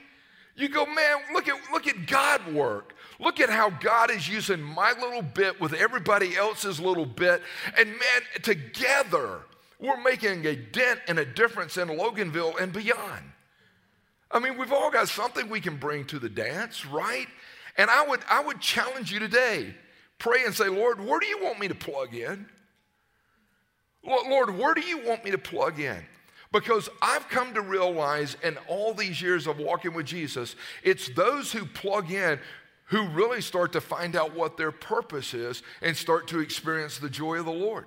you 0.55 0.67
go, 0.67 0.85
man, 0.85 1.17
look 1.33 1.47
at, 1.47 1.59
look 1.71 1.87
at 1.87 2.07
God 2.07 2.53
work. 2.53 2.93
Look 3.19 3.39
at 3.39 3.49
how 3.49 3.69
God 3.69 4.09
is 4.09 4.27
using 4.27 4.61
my 4.61 4.93
little 4.99 5.21
bit 5.21 5.61
with 5.61 5.73
everybody 5.73 6.35
else's 6.35 6.79
little 6.79 7.05
bit. 7.05 7.41
And 7.77 7.89
man, 7.89 8.41
together, 8.41 9.41
we're 9.79 10.01
making 10.01 10.45
a 10.45 10.55
dent 10.55 10.99
and 11.07 11.19
a 11.19 11.25
difference 11.25 11.77
in 11.77 11.87
Loganville 11.87 12.59
and 12.59 12.73
beyond. 12.73 13.23
I 14.31 14.39
mean, 14.39 14.57
we've 14.57 14.71
all 14.71 14.91
got 14.91 15.09
something 15.09 15.49
we 15.49 15.61
can 15.61 15.77
bring 15.77 16.05
to 16.05 16.19
the 16.19 16.29
dance, 16.29 16.85
right? 16.85 17.27
And 17.77 17.89
I 17.89 18.05
would, 18.05 18.21
I 18.29 18.43
would 18.43 18.59
challenge 18.59 19.11
you 19.11 19.19
today 19.19 19.73
pray 20.21 20.43
and 20.45 20.53
say, 20.53 20.69
Lord, 20.69 21.03
where 21.03 21.19
do 21.19 21.25
you 21.25 21.43
want 21.43 21.59
me 21.59 21.67
to 21.67 21.73
plug 21.73 22.13
in? 22.13 22.45
Lord, 24.03 24.55
where 24.55 24.75
do 24.75 24.81
you 24.81 25.03
want 25.03 25.25
me 25.25 25.31
to 25.31 25.37
plug 25.37 25.79
in? 25.79 25.97
Because 26.51 26.89
I've 27.01 27.27
come 27.29 27.53
to 27.53 27.61
realize 27.61 28.37
in 28.43 28.57
all 28.67 28.93
these 28.93 29.21
years 29.21 29.47
of 29.47 29.57
walking 29.57 29.93
with 29.93 30.05
Jesus, 30.05 30.55
it's 30.83 31.09
those 31.09 31.51
who 31.51 31.65
plug 31.65 32.11
in 32.11 32.39
who 32.85 33.07
really 33.07 33.41
start 33.41 33.71
to 33.71 33.81
find 33.81 34.15
out 34.15 34.35
what 34.35 34.57
their 34.57 34.71
purpose 34.71 35.33
is 35.33 35.63
and 35.81 35.95
start 35.95 36.27
to 36.27 36.39
experience 36.39 36.97
the 36.97 37.09
joy 37.09 37.39
of 37.39 37.45
the 37.45 37.51
Lord. 37.51 37.85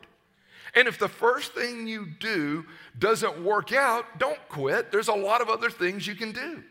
And 0.74 0.88
if 0.88 0.98
the 0.98 1.08
first 1.08 1.52
thing 1.52 1.86
you 1.86 2.06
do 2.18 2.64
doesn't 2.98 3.44
work 3.44 3.72
out, 3.72 4.18
don't 4.18 4.40
quit. 4.48 4.90
There's 4.90 5.08
a 5.08 5.14
lot 5.14 5.40
of 5.40 5.48
other 5.48 5.70
things 5.70 6.06
you 6.06 6.14
can 6.14 6.32
do. 6.32 6.64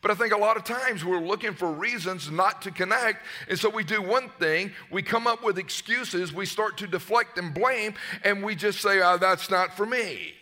But 0.00 0.12
I 0.12 0.14
think 0.14 0.32
a 0.32 0.38
lot 0.38 0.56
of 0.56 0.64
times 0.64 1.04
we're 1.04 1.20
looking 1.20 1.54
for 1.54 1.72
reasons 1.72 2.30
not 2.30 2.62
to 2.62 2.70
connect. 2.70 3.24
And 3.48 3.58
so 3.58 3.68
we 3.68 3.82
do 3.82 4.00
one 4.00 4.28
thing, 4.38 4.72
we 4.90 5.02
come 5.02 5.26
up 5.26 5.42
with 5.42 5.58
excuses, 5.58 6.32
we 6.32 6.46
start 6.46 6.78
to 6.78 6.86
deflect 6.86 7.36
and 7.36 7.52
blame, 7.52 7.94
and 8.22 8.44
we 8.44 8.54
just 8.54 8.80
say, 8.80 9.00
oh, 9.02 9.18
that's 9.18 9.50
not 9.50 9.76
for 9.76 9.84
me. 9.84 10.34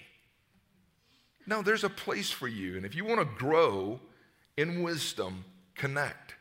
No, 1.46 1.62
there's 1.62 1.84
a 1.84 1.88
place 1.88 2.30
for 2.30 2.48
you. 2.48 2.76
And 2.76 2.84
if 2.84 2.94
you 2.94 3.04
want 3.04 3.20
to 3.20 3.38
grow 3.38 4.00
in 4.56 4.82
wisdom, 4.82 5.44
connect. 5.74 6.34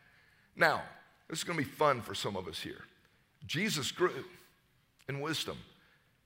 Now, 0.55 0.81
this 1.29 1.39
is 1.39 1.43
going 1.45 1.57
to 1.57 1.63
be 1.63 1.69
fun 1.69 2.01
for 2.01 2.15
some 2.15 2.35
of 2.35 2.47
us 2.47 2.59
here. 2.59 2.83
Jesus 3.45 3.91
grew 3.91 4.11
in 5.07 5.21
wisdom, 5.21 5.57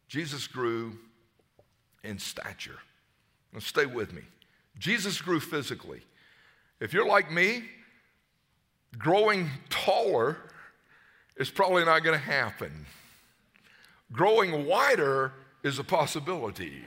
Jesus 0.08 0.48
grew 0.48 0.98
in 2.04 2.18
stature. 2.18 2.80
Now, 3.54 3.60
stay 3.60 3.86
with 3.86 4.14
me. 4.14 4.22
Jesus 4.78 5.20
grew 5.22 5.40
physically. 5.40 6.02
If 6.80 6.94
you're 6.94 7.08
like 7.08 7.32
me, 7.32 7.64
growing 8.98 9.50
taller 9.70 10.38
is 11.36 11.50
probably 11.50 11.86
not 11.86 12.04
going 12.04 12.18
to 12.18 12.26
happen. 12.26 12.86
Growing 14.12 14.66
wider 14.66 15.34
is 15.64 15.80
a 15.80 15.84
possibility. 15.84 16.84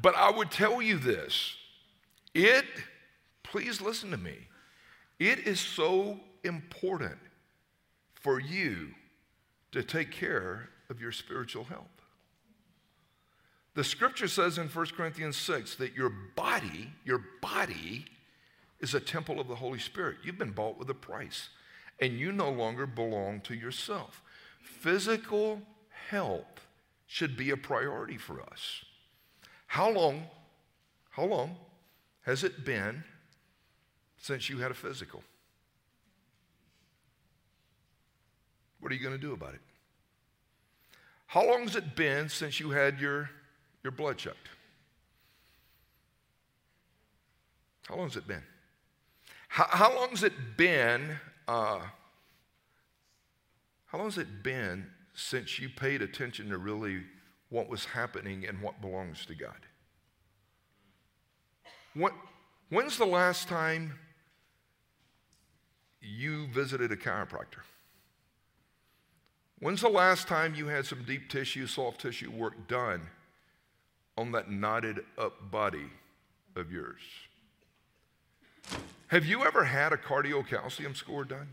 But 0.00 0.14
I 0.16 0.30
would 0.30 0.50
tell 0.50 0.80
you 0.80 0.98
this 0.98 1.56
it, 2.34 2.64
please 3.42 3.80
listen 3.80 4.10
to 4.12 4.16
me, 4.16 4.36
it 5.18 5.40
is 5.40 5.58
so 5.58 6.20
important 6.44 7.18
for 8.14 8.38
you 8.40 8.90
to 9.72 9.82
take 9.82 10.10
care 10.12 10.68
of 10.88 11.00
your 11.00 11.12
spiritual 11.12 11.64
health. 11.64 11.86
The 13.74 13.84
scripture 13.84 14.28
says 14.28 14.58
in 14.58 14.68
1 14.68 14.86
Corinthians 14.96 15.36
6 15.36 15.76
that 15.76 15.94
your 15.94 16.12
body, 16.36 16.90
your 17.04 17.24
body 17.40 18.04
is 18.80 18.94
a 18.94 19.00
temple 19.00 19.38
of 19.38 19.48
the 19.48 19.56
Holy 19.56 19.78
Spirit. 19.78 20.18
You've 20.24 20.38
been 20.38 20.52
bought 20.52 20.78
with 20.78 20.88
a 20.90 20.94
price, 20.94 21.50
and 22.00 22.14
you 22.14 22.32
no 22.32 22.50
longer 22.50 22.86
belong 22.86 23.40
to 23.42 23.54
yourself. 23.54 24.22
Physical 24.62 25.60
health 26.08 26.66
should 27.06 27.36
be 27.36 27.50
a 27.50 27.56
priority 27.56 28.16
for 28.16 28.40
us. 28.40 28.84
How 29.66 29.90
long, 29.90 30.24
how 31.10 31.24
long 31.24 31.56
has 32.22 32.42
it 32.44 32.64
been 32.64 33.04
since 34.16 34.48
you 34.48 34.58
had 34.58 34.70
a 34.70 34.74
physical? 34.74 35.22
What 38.80 38.90
are 38.90 38.94
you 38.94 39.02
going 39.02 39.14
to 39.14 39.20
do 39.20 39.32
about 39.32 39.54
it? 39.54 39.60
How 41.26 41.46
long 41.46 41.62
has 41.62 41.76
it 41.76 41.94
been 41.94 42.28
since 42.28 42.58
you 42.58 42.70
had 42.70 42.98
your, 42.98 43.30
your 43.84 43.92
blood 43.92 44.16
checked? 44.16 44.48
How 47.88 47.96
long 47.96 48.08
has 48.08 48.16
it 48.16 48.26
been? 48.26 48.42
How, 49.50 49.66
how 49.68 49.96
long 49.96 50.10
has 50.10 50.22
it 50.22 50.56
been? 50.56 51.18
Uh, 51.48 51.80
how 53.86 54.04
has 54.04 54.16
it 54.16 54.44
been 54.44 54.86
since 55.12 55.58
you 55.58 55.68
paid 55.68 56.02
attention 56.02 56.50
to 56.50 56.56
really 56.56 57.02
what 57.48 57.68
was 57.68 57.84
happening 57.84 58.46
and 58.46 58.62
what 58.62 58.80
belongs 58.80 59.26
to 59.26 59.34
God? 59.34 59.66
When, 61.94 62.12
when's 62.68 62.96
the 62.96 63.06
last 63.06 63.48
time 63.48 63.98
you 66.00 66.46
visited 66.46 66.92
a 66.92 66.96
chiropractor? 66.96 67.64
When's 69.58 69.80
the 69.80 69.88
last 69.88 70.28
time 70.28 70.54
you 70.54 70.68
had 70.68 70.86
some 70.86 71.02
deep 71.02 71.28
tissue, 71.28 71.66
soft 71.66 72.00
tissue 72.00 72.30
work 72.30 72.68
done 72.68 73.02
on 74.16 74.30
that 74.30 74.48
knotted 74.48 75.00
up 75.18 75.50
body 75.50 75.90
of 76.54 76.70
yours? 76.70 77.00
Have 79.10 79.26
you 79.26 79.42
ever 79.42 79.64
had 79.64 79.92
a 79.92 79.96
cardio 79.96 80.46
calcium 80.46 80.94
score 80.94 81.24
done? 81.24 81.48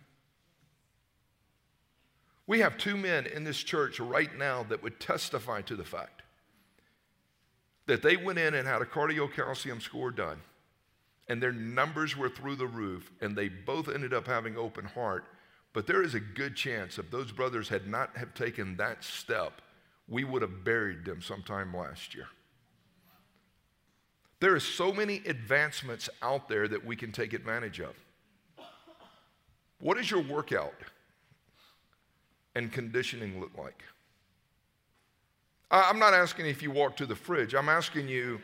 We 2.46 2.60
have 2.60 2.78
two 2.78 2.96
men 2.96 3.26
in 3.26 3.44
this 3.44 3.58
church 3.58 4.00
right 4.00 4.30
now 4.38 4.62
that 4.70 4.84
would 4.84 5.00
testify 5.00 5.62
to 5.62 5.76
the 5.76 5.84
fact 5.84 6.22
that 7.88 8.04
they 8.04 8.16
went 8.16 8.38
in 8.38 8.54
and 8.54 8.68
had 8.68 8.84
a 8.84 8.86
cardio 8.86 9.34
calcium 9.34 9.82
score 9.82 10.12
done, 10.12 10.40
and 11.30 11.42
their 11.42 11.52
numbers 11.52 12.16
were 12.16 12.30
through 12.30 12.58
the 12.58 12.68
roof, 12.68 13.12
and 13.22 13.36
they 13.36 13.48
both 13.48 13.90
ended 13.90 14.14
up 14.14 14.28
having 14.28 14.56
open 14.56 14.86
heart. 14.86 15.26
But 15.74 15.88
there 15.88 16.04
is 16.04 16.14
a 16.14 16.20
good 16.20 16.56
chance 16.56 17.00
if 17.00 17.10
those 17.10 17.32
brothers 17.32 17.70
had 17.70 17.88
not 17.88 18.16
have 18.18 18.36
taken 18.36 18.78
that 18.78 19.04
step, 19.04 19.64
we 20.08 20.24
would 20.24 20.44
have 20.44 20.64
buried 20.64 21.06
them 21.06 21.24
sometime 21.24 21.76
last 21.76 22.14
year. 22.14 22.28
There 24.40 24.54
are 24.54 24.60
so 24.60 24.94
many 24.94 25.22
advancements 25.26 26.10
out 26.22 26.48
there 26.48 26.68
that 26.68 26.86
we 26.86 26.96
can 26.96 27.12
take 27.12 27.34
advantage 27.34 27.80
of. 27.80 27.96
What 29.80 29.98
does 29.98 30.10
your 30.10 30.22
workout 30.22 30.74
and 32.56 32.72
conditioning 32.72 33.40
look 33.40 33.52
like? 33.58 33.84
I'm 35.70 36.00
not 36.00 36.14
asking 36.14 36.46
if 36.46 36.62
you 36.62 36.72
walk 36.72 36.96
to 36.98 37.06
the 37.06 37.16
fridge. 37.16 37.54
I'm 37.54 37.68
asking 37.68 38.08
you, 38.08 38.40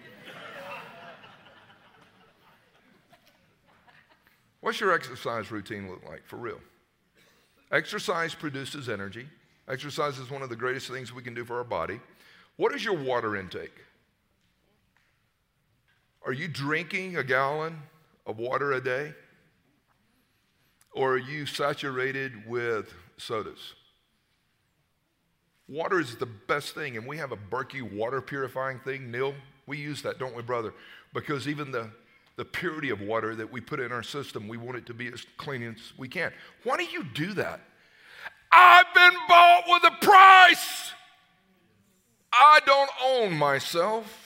what's 4.62 4.79
your 4.79 4.93
exercise 4.93 5.51
routine 5.51 5.89
look 5.89 6.03
like 6.08 6.25
for 6.25 6.38
real? 6.38 6.60
Exercise 7.71 8.36
produces 8.36 8.89
energy. 8.89 9.27
Exercise 9.67 10.19
is 10.19 10.29
one 10.29 10.41
of 10.41 10.49
the 10.49 10.56
greatest 10.56 10.89
things 10.89 11.13
we 11.13 11.23
can 11.23 11.34
do 11.34 11.45
for 11.45 11.58
our 11.58 11.63
body. 11.63 11.99
What 12.58 12.73
is 12.75 12.84
your 12.84 12.95
water 12.95 13.36
intake? 13.36 13.73
Are 16.25 16.31
you 16.31 16.47
drinking 16.47 17.17
a 17.17 17.23
gallon 17.23 17.77
of 18.25 18.38
water 18.38 18.73
a 18.73 18.81
day? 18.81 19.13
Or 20.91 21.13
are 21.13 21.17
you 21.17 21.45
saturated 21.45 22.47
with 22.47 22.93
sodas? 23.17 23.73
Water 25.67 25.99
is 25.99 26.15
the 26.15 26.25
best 26.25 26.75
thing, 26.75 26.97
and 26.97 27.07
we 27.07 27.17
have 27.17 27.31
a 27.31 27.38
Berkey 27.38 27.81
water 27.81 28.21
purifying 28.21 28.79
thing. 28.79 29.12
Neil, 29.12 29.33
we 29.65 29.77
use 29.77 30.01
that, 30.03 30.19
don't 30.19 30.36
we, 30.36 30.43
brother? 30.43 30.73
Because 31.13 31.47
even 31.47 31.71
the, 31.71 31.89
the 32.36 32.45
purity 32.45 32.89
of 32.89 33.01
water 33.01 33.36
that 33.36 33.51
we 33.51 33.59
put 33.59 33.79
in 33.79 33.91
our 33.91 34.03
system, 34.03 34.47
we 34.47 34.57
want 34.57 34.77
it 34.77 34.86
to 34.88 34.93
be 34.93 35.07
as 35.07 35.25
clean 35.38 35.63
as 35.63 35.93
we 35.97 36.07
can. 36.07 36.31
Why 36.63 36.77
do 36.77 36.83
you 36.83 37.03
do 37.03 37.33
that? 37.33 37.62
I've 38.51 38.93
been 38.93 39.13
bought 39.27 39.63
with 39.67 39.83
a 39.91 40.05
price. 40.05 40.91
I 42.31 42.59
don't 42.65 42.89
own 43.03 43.33
myself. 43.33 44.22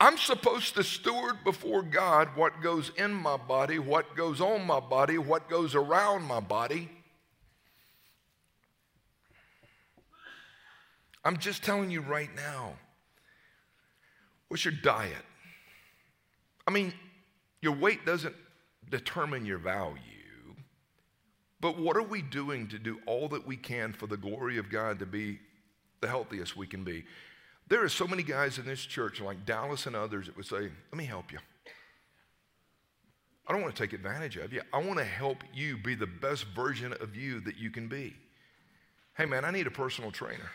I'm 0.00 0.16
supposed 0.16 0.74
to 0.76 0.84
steward 0.84 1.42
before 1.44 1.82
God 1.82 2.28
what 2.36 2.62
goes 2.62 2.92
in 2.96 3.12
my 3.12 3.36
body, 3.36 3.78
what 3.80 4.14
goes 4.14 4.40
on 4.40 4.64
my 4.64 4.78
body, 4.78 5.18
what 5.18 5.48
goes 5.48 5.74
around 5.74 6.22
my 6.22 6.38
body. 6.38 6.88
I'm 11.24 11.36
just 11.36 11.64
telling 11.64 11.90
you 11.90 12.00
right 12.00 12.30
now. 12.36 12.74
What's 14.48 14.64
your 14.64 14.74
diet? 14.82 15.24
I 16.66 16.70
mean, 16.70 16.92
your 17.60 17.74
weight 17.74 18.06
doesn't 18.06 18.34
determine 18.88 19.44
your 19.44 19.58
value. 19.58 19.98
But 21.60 21.78
what 21.78 21.96
are 21.96 22.02
we 22.02 22.22
doing 22.22 22.68
to 22.68 22.78
do 22.78 23.00
all 23.06 23.28
that 23.30 23.46
we 23.46 23.56
can 23.56 23.92
for 23.92 24.06
the 24.06 24.16
glory 24.16 24.58
of 24.58 24.70
God 24.70 25.00
to 25.00 25.06
be 25.06 25.40
the 26.00 26.06
healthiest 26.06 26.56
we 26.56 26.66
can 26.66 26.84
be? 26.84 27.04
There 27.68 27.84
are 27.84 27.88
so 27.88 28.06
many 28.06 28.22
guys 28.22 28.58
in 28.58 28.64
this 28.64 28.80
church, 28.80 29.20
like 29.20 29.44
Dallas 29.44 29.86
and 29.86 29.94
others, 29.94 30.26
that 30.26 30.36
would 30.36 30.46
say, 30.46 30.70
Let 30.90 30.94
me 30.94 31.04
help 31.04 31.32
you. 31.32 31.38
I 33.46 33.52
don't 33.52 33.62
want 33.62 33.74
to 33.74 33.82
take 33.82 33.94
advantage 33.94 34.36
of 34.36 34.52
you. 34.52 34.60
I 34.72 34.78
want 34.78 34.98
to 34.98 35.04
help 35.04 35.38
you 35.54 35.78
be 35.78 35.94
the 35.94 36.06
best 36.06 36.44
version 36.54 36.92
of 37.00 37.16
you 37.16 37.40
that 37.40 37.56
you 37.56 37.70
can 37.70 37.88
be. 37.88 38.14
Hey, 39.16 39.24
man, 39.24 39.44
I 39.44 39.50
need 39.50 39.66
a 39.66 39.70
personal 39.70 40.10
trainer. 40.10 40.50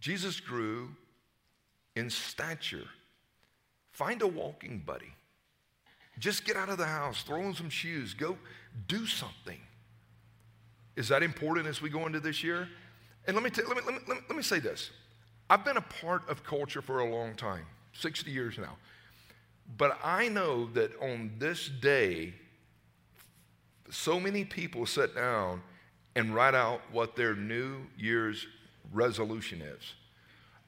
Jesus 0.00 0.38
grew 0.38 0.90
in 1.94 2.10
stature. 2.10 2.84
Find 3.90 4.20
a 4.20 4.26
walking 4.26 4.82
buddy. 4.84 5.14
Just 6.18 6.44
get 6.44 6.56
out 6.56 6.68
of 6.68 6.78
the 6.78 6.86
house, 6.86 7.22
throw 7.22 7.42
on 7.42 7.54
some 7.54 7.70
shoes, 7.70 8.14
go 8.14 8.36
do 8.86 9.06
something. 9.06 9.58
Is 10.94 11.08
that 11.08 11.22
important 11.22 11.66
as 11.66 11.82
we 11.82 11.90
go 11.90 12.06
into 12.06 12.20
this 12.20 12.42
year? 12.42 12.68
And 13.26 13.34
let 13.34 13.42
me, 13.42 13.50
t- 13.50 13.62
let, 13.66 13.76
me, 13.76 13.82
let, 13.84 13.94
me, 13.94 14.00
let, 14.06 14.16
me, 14.16 14.22
let 14.28 14.36
me 14.36 14.42
say 14.42 14.58
this 14.58 14.90
I've 15.48 15.64
been 15.64 15.76
a 15.76 15.82
part 15.82 16.28
of 16.28 16.44
culture 16.44 16.82
for 16.82 17.00
a 17.00 17.10
long 17.10 17.34
time, 17.34 17.66
60 17.92 18.30
years 18.30 18.58
now. 18.58 18.76
But 19.76 19.98
I 20.04 20.28
know 20.28 20.66
that 20.74 20.92
on 21.00 21.32
this 21.38 21.68
day, 21.68 22.34
so 23.90 24.20
many 24.20 24.44
people 24.44 24.86
sit 24.86 25.14
down 25.14 25.62
and 26.14 26.34
write 26.34 26.54
out 26.54 26.80
what 26.92 27.16
their 27.16 27.34
New 27.34 27.86
Year's 27.98 28.46
resolution 28.92 29.60
is. 29.60 29.94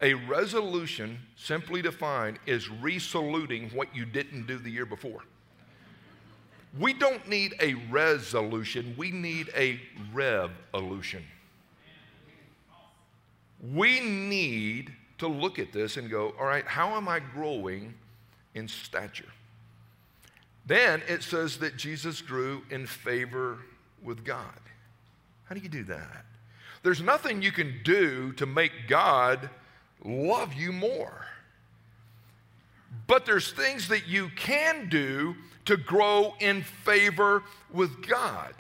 A 0.01 0.14
resolution, 0.14 1.18
simply 1.37 1.83
defined, 1.83 2.38
is 2.47 2.68
resoluting 2.68 3.71
what 3.71 3.94
you 3.94 4.05
didn't 4.05 4.47
do 4.47 4.59
the 4.59 4.71
year 4.71 4.87
before. 4.87 5.23
We 6.79 6.92
don't 6.92 7.27
need 7.29 7.55
a 7.61 7.75
resolution, 7.90 8.94
we 8.97 9.11
need 9.11 9.51
a 9.57 9.81
revolution. 10.12 11.25
We 13.61 14.01
need 14.01 14.92
to 15.18 15.27
look 15.27 15.59
at 15.59 15.73
this 15.73 15.97
and 15.97 16.11
go, 16.11 16.35
all 16.38 16.47
right, 16.47 16.66
how 16.66 16.97
am 16.97 17.09
I 17.09 17.21
growing 17.21 17.94
in 18.55 18.68
stature? 18.68 19.25
Then 20.66 21.03
it 21.09 21.23
says 21.23 21.59
that 21.59 21.77
Jesus 21.77 22.21
grew 22.21 22.62
in 22.71 22.87
favor 22.87 23.59
with 24.03 24.25
God. 24.25 24.61
How 25.44 25.55
do 25.55 25.61
you 25.61 25.68
do 25.68 25.85
that? 25.85 26.25
There's 26.83 27.01
nothing 27.01 27.42
you 27.42 27.53
can 27.53 27.81
do 27.83 28.33
to 28.35 28.47
make 28.47 28.73
God 28.87 29.51
love 30.05 30.55
you 30.55 30.73
more. 30.73 31.27
But 33.07 33.27
there's 33.27 33.51
things 33.53 33.88
that 33.88 34.07
you 34.07 34.31
can 34.37 34.88
do 34.88 35.35
to 35.64 35.77
grow 35.77 36.35
in 36.40 36.62
favor 36.62 37.42
with 37.73 38.07
God. 38.07 38.55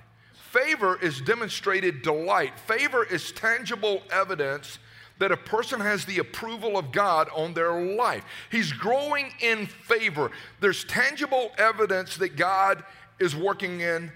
Favor 0.50 0.98
is 1.00 1.20
demonstrated 1.20 2.02
delight. 2.02 2.58
Favor 2.58 3.04
is 3.04 3.32
tangible 3.32 4.02
evidence 4.10 4.78
that 5.18 5.32
a 5.32 5.36
person 5.36 5.80
has 5.80 6.04
the 6.04 6.18
approval 6.18 6.78
of 6.78 6.92
God 6.92 7.28
on 7.34 7.54
their 7.54 7.80
life. 7.96 8.24
He's 8.50 8.72
growing 8.72 9.32
in 9.40 9.66
favor. 9.66 10.30
There's 10.60 10.84
tangible 10.84 11.50
evidence 11.58 12.16
that 12.18 12.36
God 12.36 12.84
is 13.18 13.34
working 13.34 13.80
in 13.80 14.12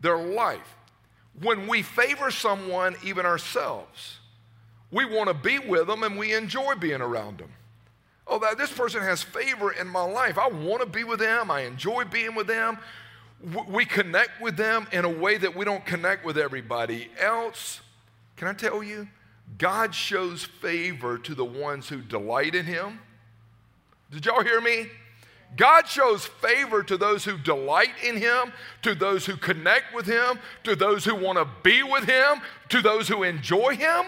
their 0.00 0.16
life. 0.16 0.76
When 1.40 1.66
we 1.66 1.82
favor 1.82 2.30
someone, 2.30 2.96
even 3.04 3.26
ourselves, 3.26 4.18
we 4.90 5.04
want 5.04 5.28
to 5.28 5.34
be 5.34 5.58
with 5.58 5.86
them 5.86 6.02
and 6.02 6.18
we 6.18 6.34
enjoy 6.34 6.74
being 6.74 7.00
around 7.00 7.38
them. 7.38 7.50
Oh, 8.26 8.38
that 8.38 8.58
this 8.58 8.72
person 8.72 9.02
has 9.02 9.22
favor 9.22 9.72
in 9.72 9.88
my 9.88 10.02
life. 10.02 10.38
I 10.38 10.48
want 10.48 10.80
to 10.80 10.86
be 10.86 11.04
with 11.04 11.20
them. 11.20 11.50
I 11.50 11.62
enjoy 11.62 12.04
being 12.04 12.34
with 12.34 12.46
them. 12.46 12.78
We 13.68 13.84
connect 13.84 14.40
with 14.40 14.56
them 14.56 14.86
in 14.92 15.04
a 15.04 15.08
way 15.08 15.36
that 15.38 15.56
we 15.56 15.64
don't 15.64 15.84
connect 15.84 16.24
with 16.24 16.38
everybody 16.38 17.08
else. 17.18 17.80
Can 18.36 18.48
I 18.48 18.52
tell 18.52 18.82
you? 18.82 19.08
God 19.58 19.94
shows 19.94 20.44
favor 20.44 21.18
to 21.18 21.34
the 21.34 21.44
ones 21.44 21.88
who 21.88 22.00
delight 22.00 22.54
in 22.54 22.66
Him. 22.66 23.00
Did 24.10 24.26
y'all 24.26 24.42
hear 24.42 24.60
me? 24.60 24.86
God 25.56 25.88
shows 25.88 26.26
favor 26.26 26.82
to 26.84 26.96
those 26.96 27.24
who 27.24 27.36
delight 27.36 27.94
in 28.04 28.16
Him, 28.16 28.52
to 28.82 28.94
those 28.94 29.26
who 29.26 29.36
connect 29.36 29.94
with 29.94 30.06
Him, 30.06 30.38
to 30.64 30.76
those 30.76 31.04
who 31.04 31.14
want 31.14 31.38
to 31.38 31.48
be 31.62 31.82
with 31.82 32.04
Him, 32.04 32.40
to 32.68 32.80
those 32.80 33.08
who 33.08 33.24
enjoy 33.24 33.76
Him. 33.76 34.06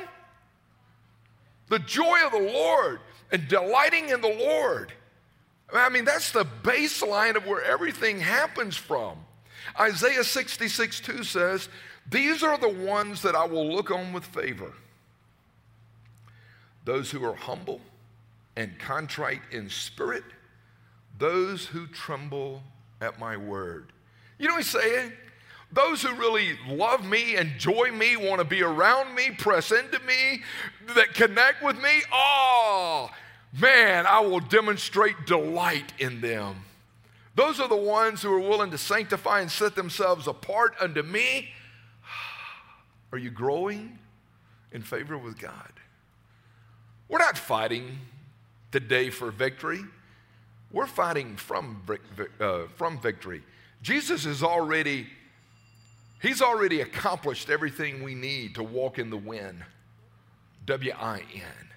The 1.68 1.80
joy 1.80 2.18
of 2.24 2.32
the 2.32 2.52
Lord 2.52 3.00
and 3.32 3.48
delighting 3.48 4.10
in 4.10 4.20
the 4.20 4.28
Lord. 4.28 4.92
I 5.72 5.88
mean, 5.88 6.04
that's 6.04 6.32
the 6.32 6.44
baseline 6.44 7.34
of 7.34 7.46
where 7.46 7.64
everything 7.64 8.20
happens 8.20 8.76
from. 8.76 9.16
Isaiah 9.80 10.22
66 10.22 11.00
2 11.00 11.24
says, 11.24 11.68
These 12.08 12.42
are 12.42 12.58
the 12.58 12.68
ones 12.68 13.22
that 13.22 13.34
I 13.34 13.46
will 13.46 13.72
look 13.74 13.90
on 13.90 14.12
with 14.12 14.24
favor 14.26 14.72
those 16.84 17.10
who 17.10 17.24
are 17.24 17.34
humble 17.34 17.80
and 18.56 18.78
contrite 18.78 19.42
in 19.50 19.68
spirit, 19.68 20.24
those 21.18 21.66
who 21.66 21.86
tremble 21.86 22.62
at 23.00 23.18
my 23.18 23.36
word. 23.36 23.92
You 24.38 24.48
know 24.48 24.54
what 24.54 24.64
he's 24.64 24.70
saying? 24.70 25.12
Those 25.72 26.02
who 26.02 26.14
really 26.14 26.58
love 26.68 27.04
me, 27.04 27.36
enjoy 27.36 27.90
me, 27.92 28.16
want 28.16 28.40
to 28.40 28.44
be 28.44 28.62
around 28.62 29.14
me, 29.14 29.30
press 29.30 29.72
into 29.72 29.98
me, 30.00 30.42
that 30.94 31.14
connect 31.14 31.62
with 31.62 31.76
me, 31.80 32.02
oh, 32.12 33.10
man, 33.58 34.06
I 34.06 34.20
will 34.20 34.40
demonstrate 34.40 35.14
delight 35.26 35.94
in 35.98 36.20
them. 36.20 36.56
Those 37.34 37.58
are 37.58 37.68
the 37.68 37.76
ones 37.76 38.20
who 38.20 38.32
are 38.32 38.40
willing 38.40 38.70
to 38.72 38.78
sanctify 38.78 39.40
and 39.40 39.50
set 39.50 39.74
themselves 39.74 40.26
apart 40.26 40.74
unto 40.78 41.02
me. 41.02 41.48
Are 43.12 43.18
you 43.18 43.30
growing 43.30 43.98
in 44.70 44.82
favor 44.82 45.16
with 45.16 45.38
God? 45.38 45.72
We're 47.12 47.18
not 47.18 47.36
fighting 47.36 47.98
today 48.70 49.10
for 49.10 49.30
victory. 49.30 49.84
We're 50.72 50.86
fighting 50.86 51.36
from, 51.36 51.82
uh, 52.40 52.62
from 52.76 52.98
victory. 53.02 53.42
Jesus 53.82 54.24
has 54.24 54.42
already, 54.42 55.06
he's 56.22 56.40
already 56.40 56.80
accomplished 56.80 57.50
everything 57.50 58.02
we 58.02 58.14
need 58.14 58.54
to 58.54 58.62
walk 58.62 58.98
in 58.98 59.10
the 59.10 59.18
win. 59.18 59.62
W-I-N. 60.64 61.68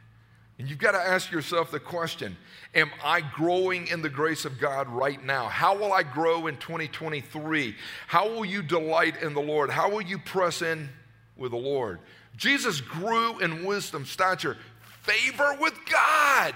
And 0.57 0.69
you've 0.69 0.79
got 0.79 0.93
to 0.93 0.99
ask 0.99 1.29
yourself 1.31 1.69
the 1.69 1.81
question, 1.81 2.37
am 2.73 2.89
I 3.03 3.19
growing 3.19 3.87
in 3.87 4.01
the 4.01 4.07
grace 4.07 4.45
of 4.45 4.57
God 4.57 4.87
right 4.87 5.21
now? 5.21 5.47
How 5.47 5.77
will 5.77 5.91
I 5.91 6.03
grow 6.03 6.47
in 6.47 6.55
2023? 6.55 7.75
How 8.07 8.29
will 8.29 8.45
you 8.45 8.61
delight 8.61 9.21
in 9.21 9.33
the 9.33 9.41
Lord? 9.41 9.69
How 9.69 9.89
will 9.89 10.01
you 10.01 10.17
press 10.17 10.61
in 10.61 10.87
with 11.35 11.51
the 11.51 11.57
Lord? 11.57 11.99
Jesus 12.37 12.81
grew 12.81 13.39
in 13.39 13.65
wisdom, 13.65 14.05
stature, 14.05 14.57
favor 15.05 15.57
with 15.59 15.77
God. 15.89 16.53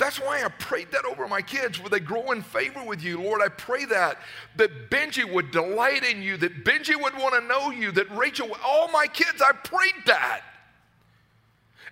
That's 0.00 0.18
why 0.18 0.42
I 0.42 0.48
prayed 0.48 0.92
that 0.92 1.04
over 1.04 1.28
my 1.28 1.42
kids. 1.42 1.78
Would 1.78 1.92
they 1.92 2.00
grow 2.00 2.32
in 2.32 2.40
favor 2.40 2.82
with 2.82 3.02
you? 3.02 3.20
Lord, 3.20 3.42
I 3.42 3.48
pray 3.48 3.84
that. 3.84 4.16
That 4.56 4.90
Benji 4.90 5.30
would 5.30 5.50
delight 5.50 6.04
in 6.04 6.22
you, 6.22 6.38
that 6.38 6.64
Benji 6.64 6.96
would 7.00 7.12
want 7.18 7.34
to 7.34 7.46
know 7.46 7.70
you, 7.70 7.92
that 7.92 8.10
Rachel, 8.16 8.48
all 8.64 8.90
my 8.90 9.06
kids, 9.06 9.42
I 9.42 9.52
prayed 9.52 10.06
that. 10.06 10.40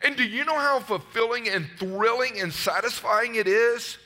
And 0.03 0.17
do 0.17 0.25
you 0.25 0.47
know 0.47 0.59
how 0.59 0.81
fulfilling 0.81 1.51
and 1.51 1.67
thrilling 1.79 2.41
and 2.41 2.51
satisfying 2.51 3.35
it 3.35 3.47
is 3.47 3.99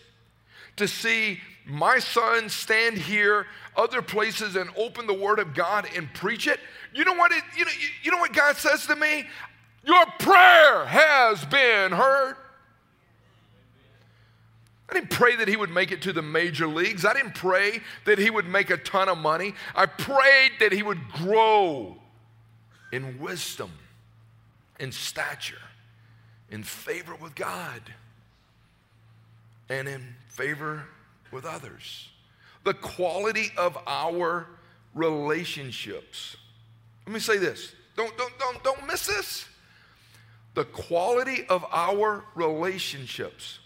to 0.76 0.88
see 0.88 1.38
my 1.64 2.00
son 2.00 2.48
stand 2.48 2.98
here, 2.98 3.46
other 3.76 4.02
places, 4.02 4.57
and 4.57 4.68
open 4.76 5.07
the 5.07 5.14
Word 5.14 5.38
of 5.38 5.55
God 5.55 5.87
and 5.94 6.12
preach 6.12 6.48
it? 6.48 6.59
You 6.92 7.05
know 7.05 7.14
what? 7.14 7.31
It, 7.31 7.44
you 7.57 7.64
know, 7.64 7.70
you 8.02 8.11
know 8.11 8.18
what 8.18 8.33
God 8.33 8.57
says 8.57 8.85
to 8.87 8.96
me? 8.96 9.26
Your 9.84 10.06
prayer 10.18 10.86
has 10.86 11.44
been 11.44 11.92
heard. 11.92 12.36
I 14.88 14.94
didn't 14.94 15.10
pray 15.10 15.36
that 15.36 15.48
he 15.48 15.56
would 15.56 15.70
make 15.70 15.90
it 15.90 16.02
to 16.02 16.12
the 16.12 16.22
major 16.22 16.66
leagues. 16.66 17.06
I 17.06 17.14
didn't 17.14 17.34
pray 17.34 17.80
that 18.04 18.18
he 18.18 18.28
would 18.28 18.46
make 18.46 18.68
a 18.68 18.76
ton 18.76 19.08
of 19.08 19.16
money. 19.16 19.54
I 19.74 19.86
prayed 19.86 20.52
that 20.60 20.70
he 20.70 20.82
would 20.82 21.08
grow 21.08 21.96
in 22.92 23.18
wisdom, 23.18 23.70
in 24.78 24.92
stature, 24.92 25.62
in 26.50 26.62
favor 26.62 27.14
with 27.16 27.34
God, 27.34 27.80
and 29.70 29.88
in 29.88 30.14
favor 30.28 30.84
with 31.30 31.46
others. 31.46 32.10
The 32.64 32.74
quality 32.74 33.50
of 33.56 33.78
our 33.86 34.46
relationships. 34.94 36.36
Let 37.06 37.14
me 37.14 37.20
say 37.20 37.38
this. 37.38 37.74
Don't, 37.96 38.16
don't, 38.18 38.38
don't, 38.38 38.62
don't 38.62 38.86
miss 38.86 39.06
this. 39.06 39.46
The 40.54 40.64
quality 40.64 41.46
of 41.48 41.64
our 41.72 42.24
relationships 42.34 43.58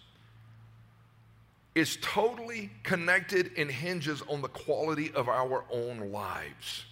is 1.75 1.99
totally 2.01 2.70
connected 2.85 3.51
and 3.59 3.70
hinges 3.70 4.22
on 4.29 4.40
the 4.40 4.49
quality 4.49 5.12
of 5.12 5.29
our 5.29 5.64
own 5.70 6.11
lives. 6.11 6.87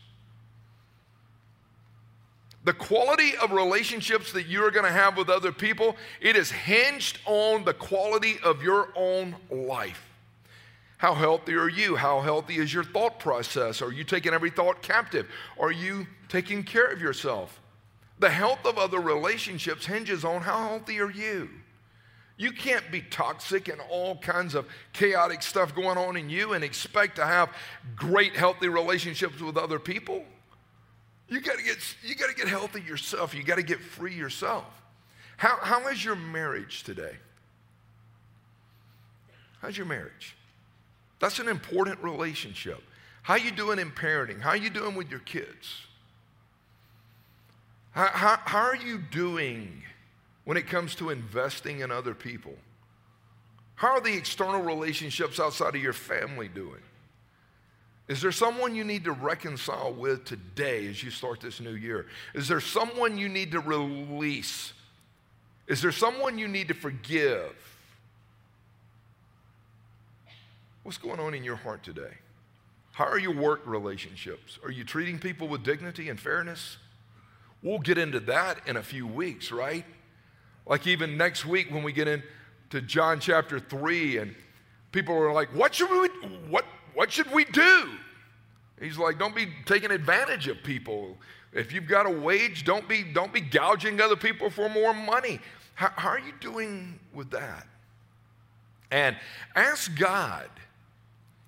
The 2.64 2.72
quality 2.72 3.36
of 3.42 3.52
relationships 3.52 4.32
that 4.32 4.46
you're 4.46 4.70
going 4.70 4.86
to 4.86 4.92
have 4.92 5.16
with 5.16 5.28
other 5.28 5.52
people, 5.52 5.96
it 6.20 6.34
is 6.34 6.50
hinged 6.50 7.18
on 7.26 7.64
the 7.64 7.74
quality 7.74 8.38
of 8.42 8.62
your 8.62 8.88
own 8.96 9.36
life. 9.50 10.02
How 10.96 11.14
healthy 11.14 11.54
are 11.54 11.68
you? 11.68 11.96
How 11.96 12.20
healthy 12.20 12.56
is 12.56 12.72
your 12.72 12.84
thought 12.84 13.20
process? 13.20 13.82
Are 13.82 13.92
you 13.92 14.04
taking 14.04 14.32
every 14.32 14.50
thought 14.50 14.80
captive? 14.80 15.28
Are 15.58 15.72
you 15.72 16.06
taking 16.28 16.62
care 16.62 16.86
of 16.86 17.00
yourself? 17.00 17.60
The 18.18 18.30
health 18.30 18.64
of 18.64 18.78
other 18.78 19.00
relationships 19.00 19.86
hinges 19.86 20.24
on 20.24 20.42
how 20.42 20.68
healthy 20.68 21.00
are 21.00 21.10
you. 21.10 21.48
You 22.36 22.50
can't 22.50 22.90
be 22.90 23.00
toxic 23.00 23.68
and 23.68 23.80
all 23.88 24.16
kinds 24.16 24.54
of 24.54 24.66
chaotic 24.92 25.42
stuff 25.42 25.74
going 25.74 25.98
on 25.98 26.16
in 26.16 26.28
you 26.28 26.52
and 26.52 26.64
expect 26.64 27.16
to 27.16 27.24
have 27.24 27.50
great, 27.94 28.34
healthy 28.34 28.68
relationships 28.68 29.40
with 29.40 29.56
other 29.56 29.78
people. 29.78 30.24
You 31.28 31.40
got 31.40 31.58
to 31.58 31.64
get, 31.64 31.78
you 32.02 32.14
got 32.16 32.28
to 32.28 32.34
get 32.34 32.48
healthy 32.48 32.82
yourself. 32.82 33.34
You 33.34 33.44
got 33.44 33.56
to 33.56 33.62
get 33.62 33.80
free 33.80 34.14
yourself. 34.14 34.64
How, 35.36 35.58
how 35.60 35.88
is 35.88 36.04
your 36.04 36.16
marriage 36.16 36.82
today? 36.82 37.16
How's 39.60 39.76
your 39.76 39.86
marriage? 39.86 40.36
That's 41.20 41.38
an 41.38 41.48
important 41.48 42.02
relationship. 42.02 42.82
How 43.22 43.36
you 43.36 43.50
doing 43.50 43.78
in 43.78 43.90
parenting? 43.90 44.40
How 44.40 44.54
you 44.54 44.70
doing 44.70 44.94
with 44.94 45.10
your 45.10 45.20
kids? 45.20 45.86
How, 47.94 48.08
how, 48.08 48.38
how 48.44 48.62
are 48.64 48.76
you 48.76 48.98
doing 48.98 49.82
when 50.44 50.56
it 50.56 50.66
comes 50.66 50.96
to 50.96 51.10
investing 51.10 51.80
in 51.80 51.92
other 51.92 52.12
people? 52.14 52.54
How 53.76 53.92
are 53.92 54.00
the 54.00 54.14
external 54.14 54.62
relationships 54.62 55.38
outside 55.38 55.76
of 55.76 55.82
your 55.82 55.92
family 55.92 56.48
doing? 56.48 56.82
Is 58.08 58.20
there 58.20 58.32
someone 58.32 58.74
you 58.74 58.84
need 58.84 59.04
to 59.04 59.12
reconcile 59.12 59.92
with 59.92 60.24
today 60.24 60.88
as 60.88 61.02
you 61.02 61.10
start 61.10 61.40
this 61.40 61.60
new 61.60 61.74
year? 61.74 62.06
Is 62.34 62.48
there 62.48 62.60
someone 62.60 63.16
you 63.16 63.28
need 63.28 63.52
to 63.52 63.60
release? 63.60 64.72
Is 65.68 65.80
there 65.80 65.92
someone 65.92 66.36
you 66.36 66.48
need 66.48 66.68
to 66.68 66.74
forgive? 66.74 67.54
What's 70.82 70.98
going 70.98 71.20
on 71.20 71.32
in 71.32 71.44
your 71.44 71.56
heart 71.56 71.82
today? 71.82 72.12
How 72.92 73.06
are 73.06 73.18
your 73.18 73.34
work 73.34 73.62
relationships? 73.64 74.58
Are 74.64 74.70
you 74.70 74.84
treating 74.84 75.18
people 75.18 75.48
with 75.48 75.62
dignity 75.62 76.10
and 76.10 76.20
fairness? 76.20 76.76
We'll 77.64 77.78
get 77.78 77.96
into 77.96 78.20
that 78.20 78.60
in 78.68 78.76
a 78.76 78.82
few 78.82 79.06
weeks, 79.06 79.50
right? 79.50 79.86
Like 80.66 80.86
even 80.86 81.16
next 81.16 81.46
week 81.46 81.72
when 81.72 81.82
we 81.82 81.92
get 81.92 82.06
into 82.06 82.82
John 82.82 83.18
chapter 83.18 83.58
3 83.58 84.18
and 84.18 84.34
people 84.92 85.16
are 85.16 85.32
like, 85.32 85.48
what 85.54 85.74
should 85.74 85.90
we, 85.90 86.08
what, 86.50 86.66
what 86.92 87.10
should 87.10 87.32
we 87.32 87.46
do? 87.46 87.88
He's 88.78 88.98
like, 88.98 89.18
don't 89.18 89.34
be 89.34 89.48
taking 89.64 89.90
advantage 89.90 90.46
of 90.46 90.62
people. 90.62 91.16
If 91.54 91.72
you've 91.72 91.88
got 91.88 92.04
a 92.06 92.10
wage, 92.10 92.64
don't 92.64 92.86
be, 92.86 93.02
don't 93.02 93.32
be 93.32 93.40
gouging 93.40 93.98
other 94.00 94.16
people 94.16 94.50
for 94.50 94.68
more 94.68 94.92
money. 94.92 95.40
How, 95.74 95.90
how 95.96 96.08
are 96.10 96.18
you 96.18 96.32
doing 96.40 96.98
with 97.14 97.30
that? 97.30 97.66
And 98.90 99.16
ask 99.56 99.96
God 99.96 100.50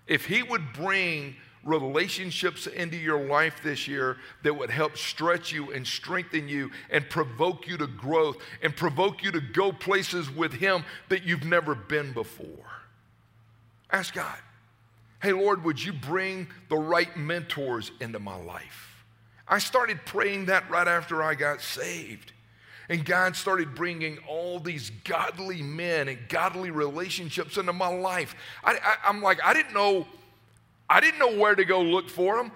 if 0.07 0.25
He 0.25 0.43
would 0.43 0.73
bring 0.73 1.37
relationships 1.67 2.67
into 2.67 2.97
your 2.97 3.27
life 3.27 3.61
this 3.63 3.87
year 3.87 4.17
that 4.43 4.55
would 4.55 4.71
help 4.71 4.97
stretch 4.97 5.53
you 5.53 5.73
and 5.73 5.87
strengthen 5.87 6.49
you 6.49 6.71
and 6.91 7.09
provoke 7.11 7.67
you 7.67 7.77
to 7.77 7.87
growth 7.87 8.37
and 8.63 8.75
provoke 8.75 9.23
you 9.23 9.31
to 9.33 9.41
go 9.41 9.73
places 9.73 10.31
with 10.31 10.53
Him 10.53 10.85
that 11.09 11.25
you've 11.25 11.45
never 11.45 11.75
been 11.75 12.13
before. 12.13 12.47
Ask 13.91 14.15
God, 14.15 14.39
hey, 15.21 15.33
Lord, 15.33 15.65
would 15.65 15.83
you 15.83 15.93
bring 15.93 16.49
the 16.69 16.77
right 16.77 17.15
mentors 17.17 17.91
into 18.01 18.19
my 18.19 18.37
life? 18.37 19.05
I 19.49 19.59
started 19.59 20.05
praying 20.05 20.47
that 20.47 20.69
right 20.71 20.89
after 20.89 21.23
I 21.23 21.35
got 21.35 21.61
saved. 21.61 22.33
And 22.89 23.05
God 23.05 23.35
started 23.35 23.75
bringing 23.75 24.19
all 24.29 24.61
these 24.61 24.91
godly 25.05 25.61
men 25.61 26.09
and 26.09 26.29
godly 26.29 26.71
relationships 26.71 27.57
into 27.57 27.73
my 27.73 27.89
life. 27.89 28.35
I, 28.63 28.79
am 29.05 29.23
like, 29.23 29.45
I 29.45 29.55
didn't 29.55 29.75
know, 29.75 30.07
I 30.89 31.01
didn't 31.01 31.19
know 31.19 31.37
where 31.37 31.55
to 31.55 31.65
go 31.65 31.81
look 31.83 32.09
for 32.09 32.37
them. 32.37 32.53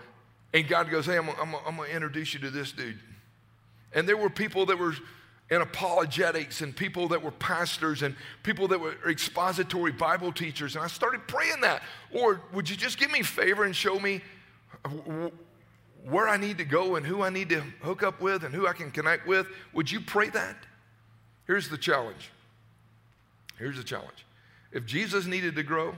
And 0.53 0.67
God 0.69 0.91
goes, 0.91 1.07
hey, 1.07 1.17
I'm, 1.17 1.29
I'm, 1.31 1.55
I'm 1.67 1.77
going 1.77 1.89
to 1.89 1.95
introduce 1.95 2.35
you 2.35 2.41
to 2.41 2.51
this 2.51 2.73
dude. 2.73 2.99
And 3.93 4.09
there 4.09 4.17
were 4.17 4.31
people 4.31 4.67
that 4.67 4.79
were 4.79 4.95
in 5.51 5.63
apologetics 5.63 6.61
and 6.61 6.75
people 6.75 7.09
that 7.09 7.23
were 7.23 7.33
pastors 7.33 8.03
and 8.03 8.15
people 8.43 8.69
that 8.69 8.79
were 8.79 8.95
expository 9.09 9.93
Bible 9.93 10.33
teachers. 10.33 10.77
And 10.77 10.85
I 10.85 10.89
started 10.89 11.27
praying 11.27 11.61
that, 11.63 11.83
Lord, 12.13 12.41
would 12.53 12.71
you 12.71 12.77
just 12.77 12.99
give 12.99 13.11
me 13.11 13.23
favor 13.23 13.65
and 13.65 13.75
show 13.75 13.99
me 13.99 14.23
where 16.05 16.29
I 16.29 16.37
need 16.37 16.59
to 16.59 16.65
go 16.65 16.97
and 16.97 17.05
who 17.05 17.23
I 17.23 17.31
need 17.31 17.49
to 17.51 17.61
hook 17.81 18.03
up 18.03 18.21
with 18.21 18.45
and 18.45 18.55
who 18.55 18.67
I 18.67 18.73
can 18.73 18.91
connect 18.91 19.27
with. 19.27 19.47
Would 19.73 19.91
you 19.91 20.01
pray 20.01 20.31
that? 20.31 20.57
Here's 21.47 21.69
the 21.69 21.79
challenge. 21.79 22.31
Here's 23.59 23.77
the 23.77 23.85
challenge. 23.85 24.25
If 24.73 24.87
Jesus 24.87 25.27
needed 25.27 25.57
to 25.57 25.63
grow, 25.63 25.95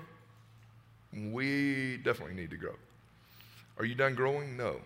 we 1.12 1.98
definitely 1.98 2.34
need 2.34 2.50
to 2.50 2.56
grow. 2.56 2.74
Are 3.78 3.84
you 3.84 3.94
done 3.94 4.14
growing? 4.14 4.56
No. 4.56 4.76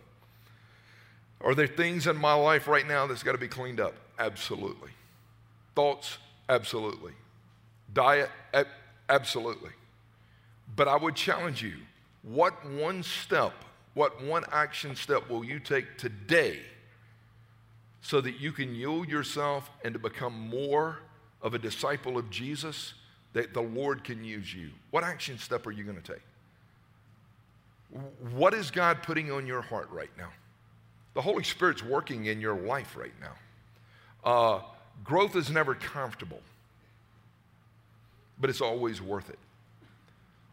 Are 1.40 1.54
there 1.54 1.66
things 1.66 2.06
in 2.06 2.16
my 2.16 2.34
life 2.34 2.66
right 2.66 2.86
now 2.86 3.06
that's 3.06 3.22
got 3.22 3.32
to 3.32 3.38
be 3.38 3.48
cleaned 3.48 3.80
up? 3.80 3.94
Absolutely. 4.18 4.90
Thoughts? 5.74 6.18
Absolutely. 6.48 7.12
Diet? 7.92 8.30
Absolutely. 9.08 9.70
But 10.74 10.88
I 10.88 10.96
would 10.96 11.14
challenge 11.14 11.62
you 11.62 11.74
what 12.22 12.66
one 12.68 13.02
step 13.02 13.52
what 13.96 14.22
one 14.22 14.44
action 14.52 14.94
step 14.94 15.30
will 15.30 15.42
you 15.42 15.58
take 15.58 15.96
today 15.96 16.60
so 18.02 18.20
that 18.20 18.38
you 18.38 18.52
can 18.52 18.74
yield 18.74 19.08
yourself 19.08 19.70
and 19.82 19.94
to 19.94 19.98
become 19.98 20.34
more 20.50 20.98
of 21.40 21.54
a 21.54 21.58
disciple 21.58 22.18
of 22.18 22.28
Jesus 22.28 22.92
that 23.36 23.52
the 23.52 23.60
Lord 23.60 24.02
can 24.02 24.24
use 24.24 24.54
you? 24.54 24.70
What 24.92 25.04
action 25.04 25.38
step 25.38 25.66
are 25.66 25.70
you 25.70 25.84
going 25.84 26.00
to 26.00 26.12
take? 26.14 26.22
What 28.34 28.54
is 28.54 28.70
God 28.70 29.02
putting 29.02 29.30
on 29.30 29.46
your 29.46 29.60
heart 29.60 29.90
right 29.90 30.08
now? 30.16 30.30
The 31.12 31.20
Holy 31.20 31.44
Spirit's 31.44 31.84
working 31.84 32.24
in 32.24 32.40
your 32.40 32.54
life 32.54 32.96
right 32.96 33.12
now. 33.20 33.34
Uh, 34.24 34.60
growth 35.04 35.36
is 35.36 35.50
never 35.50 35.74
comfortable, 35.74 36.40
but 38.40 38.48
it's 38.48 38.62
always 38.62 39.02
worth 39.02 39.28
it. 39.28 39.38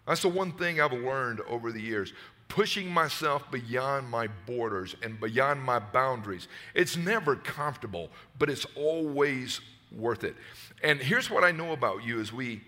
That's 0.06 0.22
the 0.22 0.28
one 0.28 0.52
thing 0.52 0.82
I've 0.82 0.92
learned 0.92 1.40
over 1.48 1.72
the 1.72 1.82
years 1.82 2.12
pushing 2.50 2.92
myself 2.92 3.50
beyond 3.50 4.10
my 4.10 4.28
borders 4.46 4.98
and 5.02 5.18
beyond 5.22 5.64
my 5.64 5.80
boundaries. 5.80 6.50
It's 6.74 6.98
never 6.98 7.38
comfortable, 7.38 8.10
but 8.38 8.50
it's 8.50 8.68
always 8.76 9.62
worth 9.90 10.26
it. 10.26 10.36
And 10.84 11.00
here's 11.00 11.30
what 11.30 11.46
I 11.46 11.52
know 11.52 11.72
about 11.72 12.04
you 12.04 12.20
as 12.20 12.34
we 12.34 12.62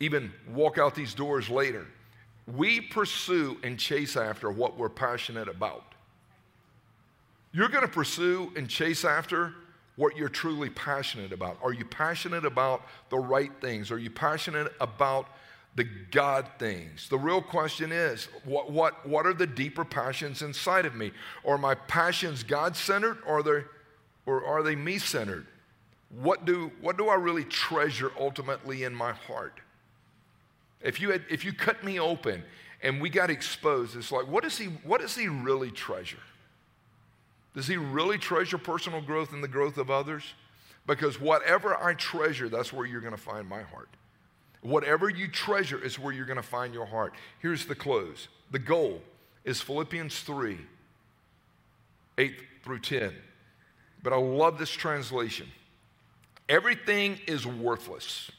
even 0.00 0.32
walk 0.48 0.78
out 0.78 0.94
these 0.94 1.14
doors 1.14 1.50
later 1.50 1.86
we 2.56 2.80
pursue 2.80 3.58
and 3.62 3.78
chase 3.78 4.16
after 4.16 4.50
what 4.50 4.78
we're 4.78 4.88
passionate 4.88 5.48
about. 5.48 5.84
You're 7.52 7.68
going 7.68 7.82
to 7.82 7.88
pursue 7.92 8.52
and 8.56 8.68
chase 8.68 9.04
after 9.04 9.54
what 9.96 10.16
you're 10.16 10.28
truly 10.28 10.70
passionate 10.70 11.32
about. 11.32 11.58
Are 11.62 11.72
you 11.72 11.84
passionate 11.84 12.44
about 12.44 12.82
the 13.10 13.18
right 13.18 13.50
things? 13.60 13.90
Are 13.90 13.98
you 13.98 14.10
passionate 14.10 14.72
about 14.80 15.28
the 15.74 15.86
God 16.10 16.48
things. 16.58 17.08
The 17.08 17.18
real 17.18 17.40
question 17.40 17.92
is 17.92 18.26
what, 18.44 18.72
what, 18.72 19.06
what 19.06 19.26
are 19.26 19.32
the 19.32 19.46
deeper 19.46 19.84
passions 19.84 20.42
inside 20.42 20.86
of 20.86 20.96
me? 20.96 21.12
Are 21.46 21.56
my 21.56 21.76
passions 21.76 22.42
God 22.42 22.74
centered 22.74 23.18
or, 23.24 23.44
they, 23.44 23.62
or 24.26 24.44
are 24.44 24.64
they 24.64 24.74
me 24.74 24.98
centered? 24.98 25.46
What 26.10 26.44
do, 26.44 26.72
what 26.80 26.98
do 26.98 27.08
I 27.08 27.14
really 27.14 27.44
treasure 27.44 28.10
ultimately 28.18 28.82
in 28.82 28.92
my 28.92 29.12
heart? 29.12 29.60
If 30.80 31.00
you, 31.00 31.10
had, 31.10 31.24
if 31.28 31.44
you 31.44 31.52
cut 31.52 31.82
me 31.82 31.98
open 31.98 32.42
and 32.82 33.00
we 33.00 33.10
got 33.10 33.30
exposed, 33.30 33.96
it's 33.96 34.12
like, 34.12 34.28
what, 34.28 34.44
is 34.44 34.56
he, 34.56 34.66
what 34.66 35.00
does 35.00 35.16
he 35.16 35.28
really 35.28 35.70
treasure? 35.70 36.18
Does 37.54 37.66
he 37.66 37.76
really 37.76 38.18
treasure 38.18 38.58
personal 38.58 39.00
growth 39.00 39.32
and 39.32 39.42
the 39.42 39.48
growth 39.48 39.78
of 39.78 39.90
others? 39.90 40.22
Because 40.86 41.20
whatever 41.20 41.76
I 41.76 41.94
treasure, 41.94 42.48
that's 42.48 42.72
where 42.72 42.86
you're 42.86 43.00
going 43.00 43.14
to 43.14 43.20
find 43.20 43.48
my 43.48 43.62
heart. 43.62 43.88
Whatever 44.60 45.08
you 45.08 45.28
treasure 45.28 45.82
is 45.82 45.98
where 45.98 46.12
you're 46.12 46.26
going 46.26 46.36
to 46.36 46.42
find 46.42 46.72
your 46.72 46.86
heart. 46.86 47.14
Here's 47.40 47.66
the 47.66 47.74
close. 47.74 48.28
The 48.50 48.58
goal 48.58 49.02
is 49.44 49.60
Philippians 49.60 50.20
3 50.20 50.58
8 52.18 52.34
through 52.64 52.80
10. 52.80 53.14
But 54.02 54.12
I 54.12 54.16
love 54.16 54.58
this 54.58 54.70
translation. 54.70 55.46
Everything 56.48 57.18
is 57.26 57.46
worthless 57.46 58.30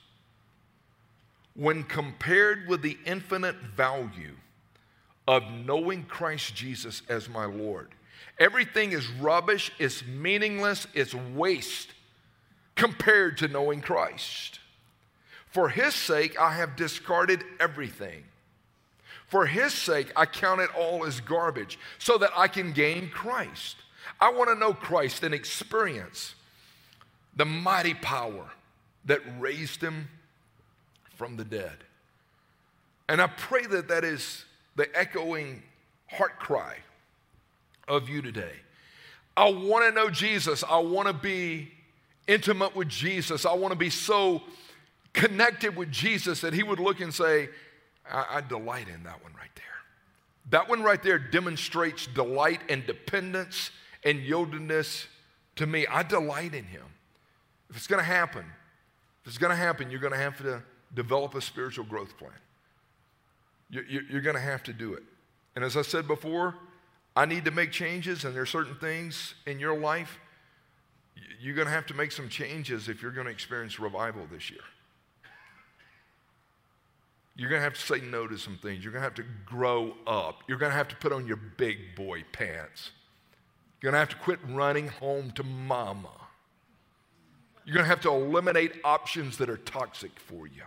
when 1.60 1.84
compared 1.84 2.70
with 2.70 2.82
the 2.82 2.98
infinite 3.06 3.58
value 3.58 4.34
of 5.28 5.44
knowing 5.66 6.06
Christ 6.06 6.56
Jesus 6.56 7.02
as 7.10 7.28
my 7.28 7.44
Lord. 7.44 7.90
Everything 8.40 8.94
is 8.94 9.10
rubbish, 9.12 9.70
it's 9.78 10.06
meaningless, 10.06 10.88
it's 10.94 11.14
waste 11.14 11.90
compared 12.76 13.38
to 13.40 13.50
knowing 13.50 13.82
Christ. 13.82 14.62
For 15.48 15.68
his 15.68 15.94
sake, 15.94 16.40
I 16.40 16.54
have 16.54 16.78
discarded 16.78 17.44
everything. 17.60 18.24
For 19.28 19.46
his 19.46 19.74
sake, 19.74 20.14
I 20.16 20.26
count 20.28 20.62
it 20.62 20.70
all 20.78 21.06
as 21.06 21.20
garbage 21.20 21.78
so 21.98 22.18
that 22.20 22.32
I 22.38 22.48
can 22.48 22.72
gain 22.72 23.10
Christ. 23.10 23.76
I 24.22 24.32
want 24.32 24.50
to 24.50 24.56
know 24.56 24.74
Christ 24.74 25.24
and 25.24 25.34
experience 25.34 26.36
the 27.36 27.46
mighty 27.46 27.96
power 27.96 28.50
that 29.04 29.20
raised 29.40 29.82
him 29.82 30.08
from 31.20 31.36
the 31.36 31.44
dead. 31.44 31.76
And 33.10 33.22
I 33.22 33.28
pray 33.28 33.66
that 33.66 33.90
that 33.90 34.06
is 34.06 34.46
the 34.78 34.88
echoing 34.98 35.62
heart 36.08 36.40
cry 36.40 36.78
of 37.90 38.08
you 38.08 38.22
today. 38.22 38.54
I 39.36 39.52
want 39.52 39.84
to 39.84 39.92
know 39.92 40.10
Jesus. 40.10 40.64
I 40.64 40.78
want 40.78 41.08
to 41.08 41.14
be 41.14 41.74
intimate 42.26 42.74
with 42.74 42.88
Jesus. 42.88 43.46
I 43.46 43.52
want 43.52 43.74
to 43.74 43.78
be 43.78 43.90
so 43.90 44.42
connected 45.12 45.76
with 45.76 45.92
Jesus 45.92 46.40
that 46.40 46.54
he 46.54 46.64
would 46.64 46.80
look 46.80 47.02
and 47.02 47.14
say, 47.14 47.50
I, 48.10 48.38
I 48.38 48.42
delight 48.42 48.88
in 48.88 49.04
that 49.04 49.22
one 49.22 49.34
right 49.34 49.52
there. 49.56 49.66
That 50.52 50.70
one 50.70 50.84
right 50.84 51.04
there 51.04 51.20
demonstrates 51.20 52.08
delight 52.08 52.62
and 52.70 52.88
dependence 52.88 53.72
and 54.06 54.20
yieldedness 54.20 55.08
to 55.58 55.68
me. 55.68 55.86
I 55.86 56.04
delight 56.04 56.56
in 56.56 56.64
him. 56.64 56.86
If 57.70 57.76
it's 57.76 57.88
going 57.88 58.00
to 58.00 58.10
happen, 58.10 58.46
if 59.24 59.28
it's 59.28 59.38
going 59.38 59.52
to 59.52 59.58
happen, 59.58 59.92
you're 59.92 60.00
going 60.00 60.14
to 60.14 60.20
have 60.20 60.38
to 60.38 60.64
develop 60.94 61.36
a 61.36 61.42
spiritual 61.42 61.86
growth 61.86 62.18
plan. 62.18 62.32
You're 63.70 64.22
going 64.22 64.36
to 64.36 64.42
have 64.42 64.64
to 64.64 64.74
do 64.74 64.94
it. 64.94 65.04
And 65.56 65.64
as 65.64 65.78
I 65.78 65.84
said 65.84 66.08
before, 66.08 66.56
I 67.16 67.26
need 67.26 67.46
to 67.46 67.52
make 67.52 67.72
changes, 67.72 68.24
and 68.24 68.34
there 68.36 68.42
are 68.42 68.48
certain 68.48 68.76
things 68.76 69.36
in 69.46 69.60
your 69.60 69.78
life 69.78 70.20
you're 71.40 71.56
going 71.56 71.68
to 71.68 71.74
have 71.74 71.86
to 71.88 71.94
make 71.94 72.12
some 72.12 72.30
changes 72.30 72.90
if 72.90 73.02
you're 73.02 73.12
going 73.12 73.26
to 73.26 73.32
experience 73.32 73.80
revival 73.80 74.28
this 74.32 74.50
year. 74.50 74.60
You're 77.36 77.50
going 77.50 77.60
to 77.60 77.64
have 77.64 77.76
to 77.76 77.82
say 77.82 78.02
no 78.02 78.28
to 78.28 78.38
some 78.38 78.58
things. 78.62 78.84
You're 78.84 78.92
going 78.92 79.02
to 79.02 79.08
have 79.08 79.16
to 79.16 79.24
grow 79.46 79.94
up. 80.06 80.44
You're 80.48 80.58
going 80.58 80.72
to 80.72 80.78
have 80.78 80.90
to 80.90 80.96
put 80.98 81.14
on 81.14 81.26
your 81.26 81.38
big 81.38 81.96
boy 81.96 82.26
pants. 82.34 82.92
You're 83.82 83.92
going 83.92 83.94
to 83.94 84.00
have 84.00 84.10
to 84.10 84.24
quit 84.24 84.40
running 84.50 84.90
home 84.90 85.32
to 85.32 85.44
mama. 85.44 86.12
You're 87.64 87.76
going 87.76 87.86
to 87.86 87.90
have 87.90 88.02
to 88.02 88.12
eliminate 88.12 88.74
options 88.84 89.38
that 89.38 89.50
are 89.50 89.58
toxic 89.58 90.20
for 90.20 90.48
you. 90.48 90.64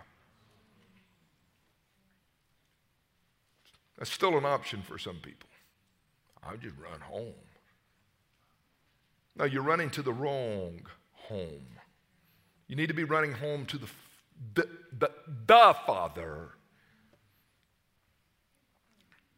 That's 3.97 4.11
still 4.11 4.37
an 4.37 4.45
option 4.45 4.81
for 4.81 4.97
some 4.97 5.17
people. 5.17 5.49
I'll 6.43 6.57
just 6.57 6.75
run 6.77 6.99
home. 6.99 7.33
Now 9.35 9.45
you're 9.45 9.63
running 9.63 9.89
to 9.91 10.01
the 10.01 10.13
wrong 10.13 10.81
home. 11.13 11.65
You 12.67 12.75
need 12.75 12.87
to 12.87 12.93
be 12.93 13.03
running 13.03 13.33
home 13.33 13.65
to 13.67 13.77
the, 13.77 13.87
the, 14.55 14.67
the, 14.97 15.11
the 15.47 15.75
Father. 15.85 16.49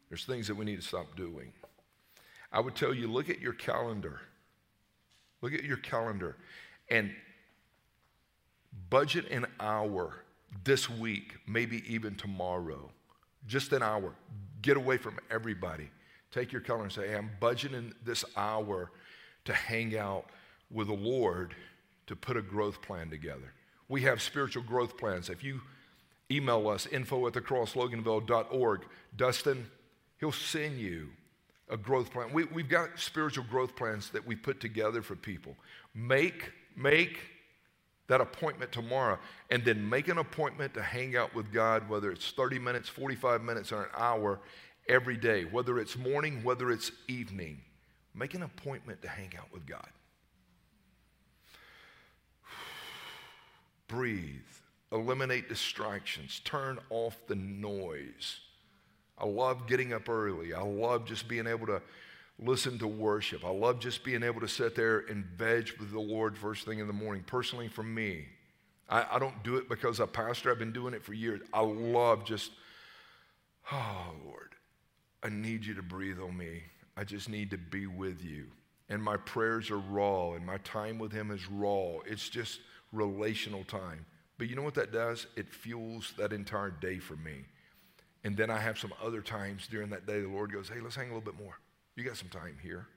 There's 0.10 0.26
things 0.26 0.48
that 0.48 0.56
we 0.56 0.66
need 0.66 0.78
to 0.78 0.88
stop 0.88 1.16
doing. 1.16 1.52
I 2.52 2.60
would 2.60 2.76
tell 2.76 2.94
you 2.94 3.12
look 3.12 3.30
at 3.30 3.42
your 3.42 3.54
calendar. 3.54 4.22
Look 5.42 5.54
at 5.54 5.64
your 5.64 5.78
calendar 5.78 6.38
and 6.90 7.12
budget 8.90 9.30
an 9.30 9.46
hour 9.60 10.24
this 10.64 10.90
week, 10.90 11.36
maybe 11.48 11.84
even 11.92 12.16
tomorrow. 12.16 12.92
Just 13.48 13.72
an 13.74 13.84
hour. 13.84 14.14
Get 14.62 14.78
away 14.78 14.98
from 14.98 15.18
everybody. 15.30 15.90
Take 16.32 16.52
your 16.52 16.62
calendar 16.62 16.86
and 16.86 16.94
say, 16.94 17.08
hey, 17.08 17.16
I'm 17.16 17.32
budgeting 17.42 17.94
this 18.04 18.26
hour 18.36 18.92
to 19.46 19.54
hang 19.54 19.98
out 19.98 20.26
with 20.72 20.88
the 20.88 20.94
Lord 20.94 21.56
to 22.08 22.16
put 22.16 22.38
a 22.38 22.42
growth 22.42 22.82
plan 22.82 23.10
together. 23.10 23.54
We 23.88 24.02
have 24.02 24.22
spiritual 24.22 24.64
growth 24.64 24.98
plans. 24.98 25.30
If 25.30 25.44
you 25.44 25.62
email 26.32 26.68
us, 26.68 26.88
info 26.88 27.28
at 27.28 27.34
thecrossloganville.org, 27.34 28.82
Dustin, 29.16 29.70
he'll 30.20 30.32
send 30.32 30.80
you 30.80 31.10
a 31.70 31.78
growth 31.78 32.12
plan. 32.12 32.32
We, 32.34 32.46
we've 32.46 32.70
got 32.70 33.00
spiritual 33.00 33.46
growth 33.50 33.76
plans 33.76 34.10
that 34.10 34.26
we 34.26 34.36
put 34.36 34.60
together 34.60 35.02
for 35.02 35.16
people. 35.16 35.56
Make, 35.94 36.52
make 36.76 37.20
that 38.08 38.22
appointment 38.22 38.72
tomorrow 38.72 39.18
and 39.50 39.64
then 39.66 39.88
make 39.88 40.08
an 40.08 40.18
appointment 40.18 40.74
to 40.76 40.82
hang 40.82 41.16
out 41.16 41.34
with 41.34 41.52
God, 41.52 41.90
whether 41.90 42.12
it's 42.12 42.32
30 42.32 42.60
minutes, 42.60 42.90
45 42.90 43.44
minutes, 43.44 43.72
or 43.72 43.84
an 43.84 43.90
hour 43.96 44.40
every 44.88 45.18
day, 45.18 45.44
whether 45.46 45.80
it's 45.80 45.98
morning, 45.98 46.44
whether 46.44 46.72
it's 46.72 46.92
evening. 47.08 47.62
Make 48.14 48.34
an 48.34 48.44
appointment 48.44 49.02
to 49.02 49.10
hang 49.10 49.34
out 49.38 49.52
with 49.52 49.66
God. 49.66 49.88
Breathe. 53.88 54.42
Eliminate 54.92 55.50
distractions. 55.50 56.42
Turn 56.46 56.80
off 56.90 57.18
the 57.28 57.36
noise. 57.36 58.40
I 59.18 59.26
love 59.26 59.68
getting 59.68 59.94
up 59.94 60.10
early. 60.10 60.54
I 60.54 60.62
love 60.62 61.06
just 61.06 61.28
being 61.28 61.48
able 61.48 61.68
to 61.68 61.82
listen 62.40 62.78
to 62.80 62.88
worship. 62.88 63.46
I 63.46 63.50
love 63.50 63.80
just 63.80 64.04
being 64.04 64.24
able 64.24 64.42
to 64.42 64.48
sit 64.48 64.76
there 64.76 65.00
and 65.00 65.26
veg 65.26 65.72
with 65.80 65.92
the 65.92 66.00
Lord 66.00 66.38
first 66.38 66.66
thing 66.66 66.80
in 66.80 66.88
the 66.88 66.94
morning. 66.94 67.24
Personally, 67.26 67.68
for 67.68 67.84
me, 67.84 68.26
I, 68.90 69.06
I 69.14 69.20
don't 69.20 69.44
do 69.44 69.56
it 69.58 69.70
because 69.70 70.00
a 70.00 70.08
pastor. 70.08 70.52
I've 70.52 70.60
been 70.60 70.74
doing 70.74 70.94
it 70.94 71.04
for 71.04 71.14
years. 71.14 71.42
I 71.54 71.62
love 71.62 72.26
just, 72.26 72.52
oh, 73.72 74.14
Lord, 74.26 74.56
I 75.24 75.30
need 75.30 75.66
you 75.66 75.74
to 75.76 75.82
breathe 75.82 76.20
on 76.20 76.38
me. 76.38 76.64
I 76.98 77.04
just 77.04 77.30
need 77.30 77.52
to 77.52 77.58
be 77.58 77.88
with 77.88 78.24
you. 78.24 78.48
And 78.90 79.02
my 79.02 79.18
prayers 79.18 79.72
are 79.72 79.80
raw, 79.80 80.34
and 80.34 80.46
my 80.46 80.58
time 80.58 81.00
with 81.00 81.12
Him 81.12 81.32
is 81.32 81.50
raw. 81.50 81.98
It's 82.06 82.30
just 82.30 82.60
relational 82.92 83.64
time. 83.64 84.06
But 84.38 84.48
you 84.48 84.56
know 84.56 84.62
what 84.62 84.76
that 84.76 84.92
does? 84.92 85.26
It 85.36 85.52
fuels 85.52 86.14
that 86.18 86.34
entire 86.34 86.70
day 86.70 87.00
for 87.00 87.16
me. 87.16 87.46
And 88.24 88.36
then 88.36 88.50
I 88.50 88.58
have 88.58 88.78
some 88.78 88.94
other 89.04 89.22
times 89.22 89.68
during 89.68 89.90
that 89.92 90.06
day, 90.06 90.22
the 90.22 90.28
Lord 90.28 90.52
goes, 90.52 90.70
Hey, 90.70 90.82
let's 90.82 90.96
hang 90.96 91.06
a 91.06 91.16
little 91.16 91.22
bit 91.22 91.40
more. 91.40 91.58
You 91.96 92.04
got 92.04 92.18
some 92.18 92.30
time 92.30 92.58
here. 92.62 92.88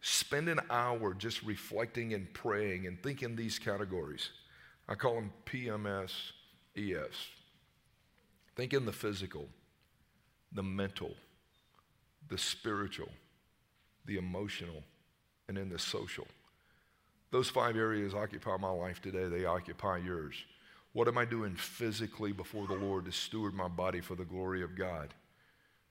Spend 0.00 0.48
an 0.48 0.60
hour 0.70 1.14
just 1.14 1.42
reflecting 1.42 2.14
and 2.14 2.32
praying 2.32 2.86
and 2.86 3.02
thinking 3.02 3.36
these 3.36 3.58
categories. 3.58 4.30
I 4.88 4.94
call 4.94 5.16
them 5.16 5.32
PMS, 5.46 6.12
ES. 6.76 7.14
Think 8.56 8.72
in 8.72 8.86
the 8.86 8.92
physical, 8.92 9.48
the 10.52 10.62
mental, 10.62 11.14
the 12.28 12.38
spiritual, 12.38 13.10
the 14.06 14.16
emotional, 14.16 14.82
and 15.48 15.58
in 15.58 15.68
the 15.68 15.78
social. 15.78 16.26
Those 17.30 17.48
five 17.48 17.76
areas 17.76 18.14
occupy 18.14 18.56
my 18.56 18.70
life 18.70 19.02
today, 19.02 19.28
they 19.28 19.44
occupy 19.44 19.98
yours. 19.98 20.34
What 20.92 21.06
am 21.06 21.18
I 21.18 21.24
doing 21.24 21.54
physically 21.54 22.32
before 22.32 22.66
the 22.66 22.74
Lord 22.74 23.04
to 23.04 23.12
steward 23.12 23.54
my 23.54 23.68
body 23.68 24.00
for 24.00 24.16
the 24.16 24.24
glory 24.24 24.62
of 24.62 24.76
God? 24.76 25.14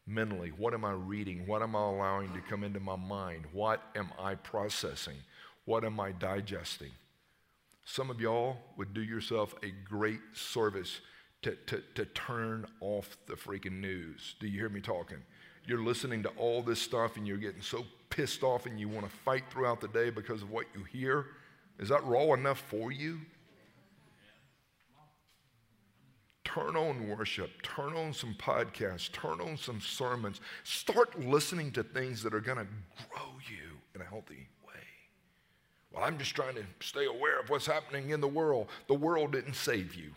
Mentally, 0.09 0.51
what 0.57 0.73
am 0.73 0.83
I 0.83 0.91
reading? 0.91 1.45
What 1.45 1.61
am 1.61 1.75
I 1.75 1.83
allowing 1.83 2.33
to 2.33 2.41
come 2.41 2.63
into 2.63 2.79
my 2.79 2.95
mind? 2.95 3.43
What 3.53 3.83
am 3.95 4.09
I 4.17 4.33
processing? 4.33 5.17
What 5.65 5.85
am 5.85 5.99
I 5.99 6.13
digesting? 6.13 6.89
Some 7.85 8.09
of 8.09 8.19
y'all 8.19 8.57
would 8.75 8.95
do 8.95 9.03
yourself 9.03 9.53
a 9.61 9.69
great 9.87 10.19
service 10.33 11.01
to, 11.43 11.55
to, 11.67 11.83
to 11.93 12.05
turn 12.05 12.65
off 12.81 13.17
the 13.27 13.35
freaking 13.35 13.79
news. 13.81 14.33
Do 14.39 14.47
you 14.47 14.59
hear 14.59 14.69
me 14.69 14.81
talking? 14.81 15.19
You're 15.67 15.83
listening 15.83 16.23
to 16.23 16.29
all 16.29 16.63
this 16.63 16.81
stuff 16.81 17.15
and 17.15 17.27
you're 17.27 17.37
getting 17.37 17.61
so 17.61 17.85
pissed 18.09 18.41
off 18.41 18.65
and 18.65 18.79
you 18.79 18.89
want 18.89 19.07
to 19.07 19.15
fight 19.17 19.43
throughout 19.51 19.79
the 19.79 19.89
day 19.89 20.09
because 20.09 20.41
of 20.41 20.49
what 20.49 20.65
you 20.75 20.83
hear. 20.85 21.27
Is 21.77 21.89
that 21.89 22.03
raw 22.03 22.33
enough 22.33 22.63
for 22.67 22.91
you? 22.91 23.19
Turn 26.53 26.75
on 26.75 27.07
worship, 27.07 27.61
turn 27.61 27.93
on 27.93 28.11
some 28.11 28.33
podcasts, 28.33 29.11
turn 29.11 29.39
on 29.39 29.55
some 29.55 29.79
sermons. 29.79 30.41
Start 30.63 31.19
listening 31.19 31.71
to 31.73 31.83
things 31.83 32.23
that 32.23 32.33
are 32.33 32.39
going 32.39 32.57
to 32.57 32.65
grow 33.07 33.27
you 33.47 33.77
in 33.93 34.01
a 34.01 34.03
healthy 34.03 34.47
way. 34.65 34.81
Well, 35.91 36.03
I'm 36.03 36.17
just 36.17 36.35
trying 36.35 36.55
to 36.55 36.63
stay 36.79 37.05
aware 37.05 37.39
of 37.39 37.51
what's 37.51 37.67
happening 37.67 38.09
in 38.09 38.19
the 38.19 38.27
world. 38.27 38.67
The 38.87 38.95
world 38.95 39.33
didn't 39.33 39.53
save 39.53 39.93
you. 39.93 40.09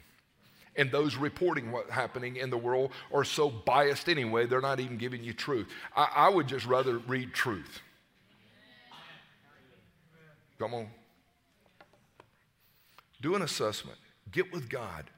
And 0.74 0.90
those 0.90 1.16
reporting 1.16 1.70
what's 1.70 1.90
happening 1.90 2.36
in 2.36 2.48
the 2.48 2.56
world 2.56 2.92
are 3.12 3.24
so 3.24 3.50
biased 3.50 4.08
anyway, 4.08 4.46
they're 4.46 4.62
not 4.62 4.80
even 4.80 4.96
giving 4.96 5.22
you 5.22 5.34
truth. 5.34 5.68
I, 5.94 6.08
I 6.16 6.28
would 6.30 6.46
just 6.48 6.64
rather 6.64 6.96
read 6.96 7.34
truth. 7.34 7.82
Come 10.58 10.72
on. 10.72 10.88
Do 13.20 13.34
an 13.34 13.42
assessment. 13.42 13.98
Get 14.30 14.50
with 14.50 14.70
God. 14.70 15.10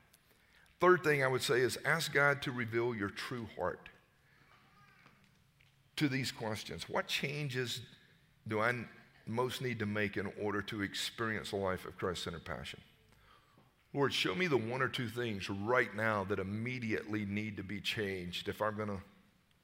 Third 0.81 1.03
thing 1.03 1.22
I 1.22 1.29
would 1.29 1.43
say 1.43 1.61
is 1.61 1.79
ask 1.85 2.12
God 2.12 2.43
to 2.43 2.53
reveal 2.53 2.95
your 2.95 3.09
true 3.09 3.49
heart 3.57 3.89
to 5.97 6.09
these 6.09 6.33
questions. 6.33 6.89
What 6.89 7.07
changes 7.07 7.81
do 8.49 8.61
I 8.61 8.75
most 9.27 9.62
need 9.62 9.79
to 9.79 9.87
make 9.87 10.16
in 10.16 10.31
order 10.41 10.61
to 10.62 10.83
experience 10.83 11.53
a 11.53 11.57
life 11.57 11.87
of 11.87 11.97
Christ 11.97 12.25
centered 12.25 12.45
passion? 12.45 12.81
Lord, 13.95 14.12
show 14.12 14.35
me 14.35 14.49
the 14.49 14.57
one 14.57 14.83
or 14.83 14.89
two 14.89 15.07
things 15.07 15.49
right 15.49 15.95
now 15.95 16.25
that 16.25 16.41
immediately 16.41 17.25
need 17.25 17.57
to 17.57 17.62
be 17.62 17.81
changed 17.81 18.49
if 18.49 18.61
I'm 18.61 18.77
going 18.77 18.89
to 18.89 19.01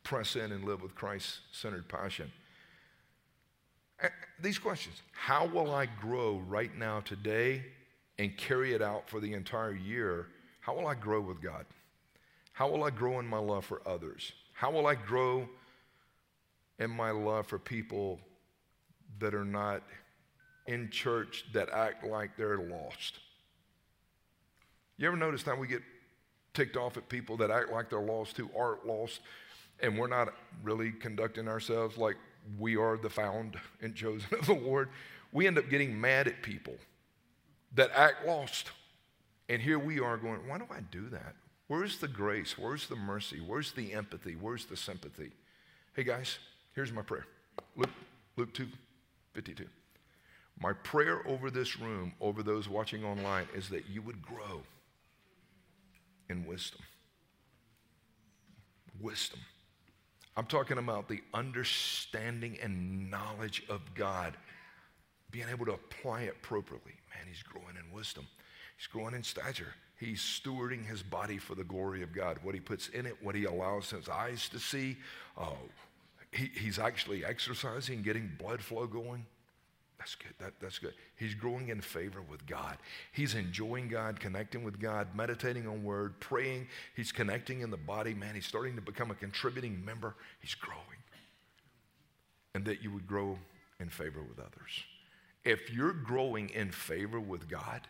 press 0.04 0.36
in 0.36 0.52
and 0.52 0.64
live 0.64 0.82
with 0.82 0.94
Christ 0.94 1.40
centered 1.52 1.88
passion. 1.88 2.30
These 4.40 4.58
questions 4.58 5.02
How 5.12 5.46
will 5.46 5.74
I 5.74 5.86
grow 5.86 6.38
right 6.48 6.74
now, 6.74 7.00
today, 7.00 7.64
and 8.18 8.36
carry 8.36 8.72
it 8.72 8.80
out 8.80 9.10
for 9.10 9.20
the 9.20 9.34
entire 9.34 9.74
year? 9.74 10.28
How 10.70 10.76
will 10.76 10.86
I 10.86 10.94
grow 10.94 11.20
with 11.20 11.42
God? 11.42 11.66
How 12.52 12.70
will 12.70 12.84
I 12.84 12.90
grow 12.90 13.18
in 13.18 13.26
my 13.26 13.38
love 13.38 13.64
for 13.64 13.82
others? 13.84 14.30
How 14.52 14.70
will 14.70 14.86
I 14.86 14.94
grow 14.94 15.48
in 16.78 16.92
my 16.92 17.10
love 17.10 17.48
for 17.48 17.58
people 17.58 18.20
that 19.18 19.34
are 19.34 19.44
not 19.44 19.82
in 20.68 20.88
church 20.88 21.46
that 21.54 21.70
act 21.70 22.04
like 22.04 22.36
they're 22.36 22.58
lost? 22.58 23.18
You 24.96 25.08
ever 25.08 25.16
notice 25.16 25.42
how 25.42 25.56
we 25.56 25.66
get 25.66 25.82
ticked 26.54 26.76
off 26.76 26.96
at 26.96 27.08
people 27.08 27.36
that 27.38 27.50
act 27.50 27.72
like 27.72 27.90
they're 27.90 27.98
lost 27.98 28.36
who 28.36 28.48
aren't 28.56 28.86
lost, 28.86 29.22
and 29.80 29.98
we're 29.98 30.06
not 30.06 30.32
really 30.62 30.92
conducting 30.92 31.48
ourselves 31.48 31.98
like 31.98 32.16
we 32.60 32.76
are 32.76 32.96
the 32.96 33.10
found 33.10 33.56
and 33.82 33.92
chosen 33.96 34.28
of 34.38 34.46
the 34.46 34.54
Lord? 34.54 34.88
We 35.32 35.48
end 35.48 35.58
up 35.58 35.68
getting 35.68 36.00
mad 36.00 36.28
at 36.28 36.44
people 36.44 36.76
that 37.74 37.90
act 37.92 38.24
lost. 38.24 38.70
And 39.50 39.60
here 39.60 39.80
we 39.80 39.98
are 39.98 40.16
going, 40.16 40.46
why 40.46 40.58
do 40.58 40.66
I 40.70 40.78
do 40.92 41.08
that? 41.08 41.34
Where's 41.66 41.98
the 41.98 42.06
grace? 42.06 42.56
Where's 42.56 42.86
the 42.86 42.94
mercy? 42.94 43.40
Where's 43.44 43.72
the 43.72 43.92
empathy? 43.92 44.36
Where's 44.36 44.64
the 44.64 44.76
sympathy? 44.76 45.32
Hey 45.92 46.04
guys, 46.04 46.38
here's 46.72 46.92
my 46.92 47.02
prayer. 47.02 47.26
Luke, 47.76 47.90
Luke 48.36 48.54
2 48.54 48.68
52. 49.34 49.66
My 50.60 50.72
prayer 50.72 51.26
over 51.26 51.50
this 51.50 51.80
room, 51.80 52.12
over 52.20 52.44
those 52.44 52.68
watching 52.68 53.04
online, 53.04 53.48
is 53.52 53.68
that 53.70 53.88
you 53.88 54.02
would 54.02 54.22
grow 54.22 54.62
in 56.28 56.46
wisdom. 56.46 56.82
Wisdom. 59.00 59.40
I'm 60.36 60.46
talking 60.46 60.78
about 60.78 61.08
the 61.08 61.22
understanding 61.34 62.56
and 62.62 63.10
knowledge 63.10 63.64
of 63.68 63.80
God, 63.96 64.36
being 65.32 65.48
able 65.50 65.66
to 65.66 65.72
apply 65.72 66.22
it 66.22 66.36
appropriately. 66.40 66.92
Man, 67.12 67.26
he's 67.26 67.42
growing 67.42 67.74
in 67.76 67.92
wisdom. 67.92 68.28
He's 68.80 68.86
growing 68.86 69.14
in 69.14 69.22
stature. 69.22 69.74
He's 69.98 70.20
stewarding 70.20 70.86
his 70.86 71.02
body 71.02 71.36
for 71.36 71.54
the 71.54 71.64
glory 71.64 72.02
of 72.02 72.14
God. 72.14 72.38
What 72.42 72.54
he 72.54 72.62
puts 72.62 72.88
in 72.88 73.04
it, 73.04 73.14
what 73.20 73.34
he 73.34 73.44
allows 73.44 73.90
his 73.90 74.08
eyes 74.08 74.48
to 74.48 74.58
see. 74.58 74.96
Oh, 75.36 75.58
he, 76.32 76.50
he's 76.58 76.78
actually 76.78 77.22
exercising, 77.22 78.00
getting 78.00 78.30
blood 78.38 78.62
flow 78.62 78.86
going. 78.86 79.26
That's 79.98 80.14
good. 80.14 80.32
That, 80.38 80.54
that's 80.62 80.78
good. 80.78 80.94
He's 81.16 81.34
growing 81.34 81.68
in 81.68 81.82
favor 81.82 82.22
with 82.22 82.46
God. 82.46 82.78
He's 83.12 83.34
enjoying 83.34 83.88
God, 83.88 84.18
connecting 84.18 84.64
with 84.64 84.80
God, 84.80 85.08
meditating 85.14 85.68
on 85.68 85.84
Word, 85.84 86.18
praying. 86.18 86.66
He's 86.96 87.12
connecting 87.12 87.60
in 87.60 87.70
the 87.70 87.76
body. 87.76 88.14
Man, 88.14 88.34
he's 88.34 88.46
starting 88.46 88.76
to 88.76 88.80
become 88.80 89.10
a 89.10 89.14
contributing 89.14 89.84
member. 89.84 90.14
He's 90.40 90.54
growing. 90.54 90.80
And 92.54 92.64
that 92.64 92.82
you 92.82 92.90
would 92.92 93.06
grow 93.06 93.36
in 93.78 93.90
favor 93.90 94.22
with 94.22 94.38
others. 94.38 94.84
If 95.44 95.70
you're 95.70 95.92
growing 95.92 96.48
in 96.48 96.70
favor 96.70 97.20
with 97.20 97.46
God, 97.46 97.86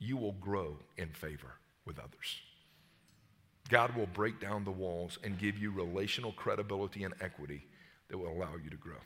you 0.00 0.16
will 0.16 0.32
grow 0.32 0.78
in 0.96 1.08
favor 1.08 1.52
with 1.86 1.98
others. 1.98 2.40
God 3.68 3.94
will 3.94 4.06
break 4.06 4.40
down 4.40 4.64
the 4.64 4.70
walls 4.72 5.18
and 5.22 5.38
give 5.38 5.56
you 5.56 5.70
relational 5.70 6.32
credibility 6.32 7.04
and 7.04 7.14
equity 7.20 7.66
that 8.08 8.18
will 8.18 8.32
allow 8.32 8.56
you 8.62 8.70
to 8.70 8.76
grow. 8.76 8.96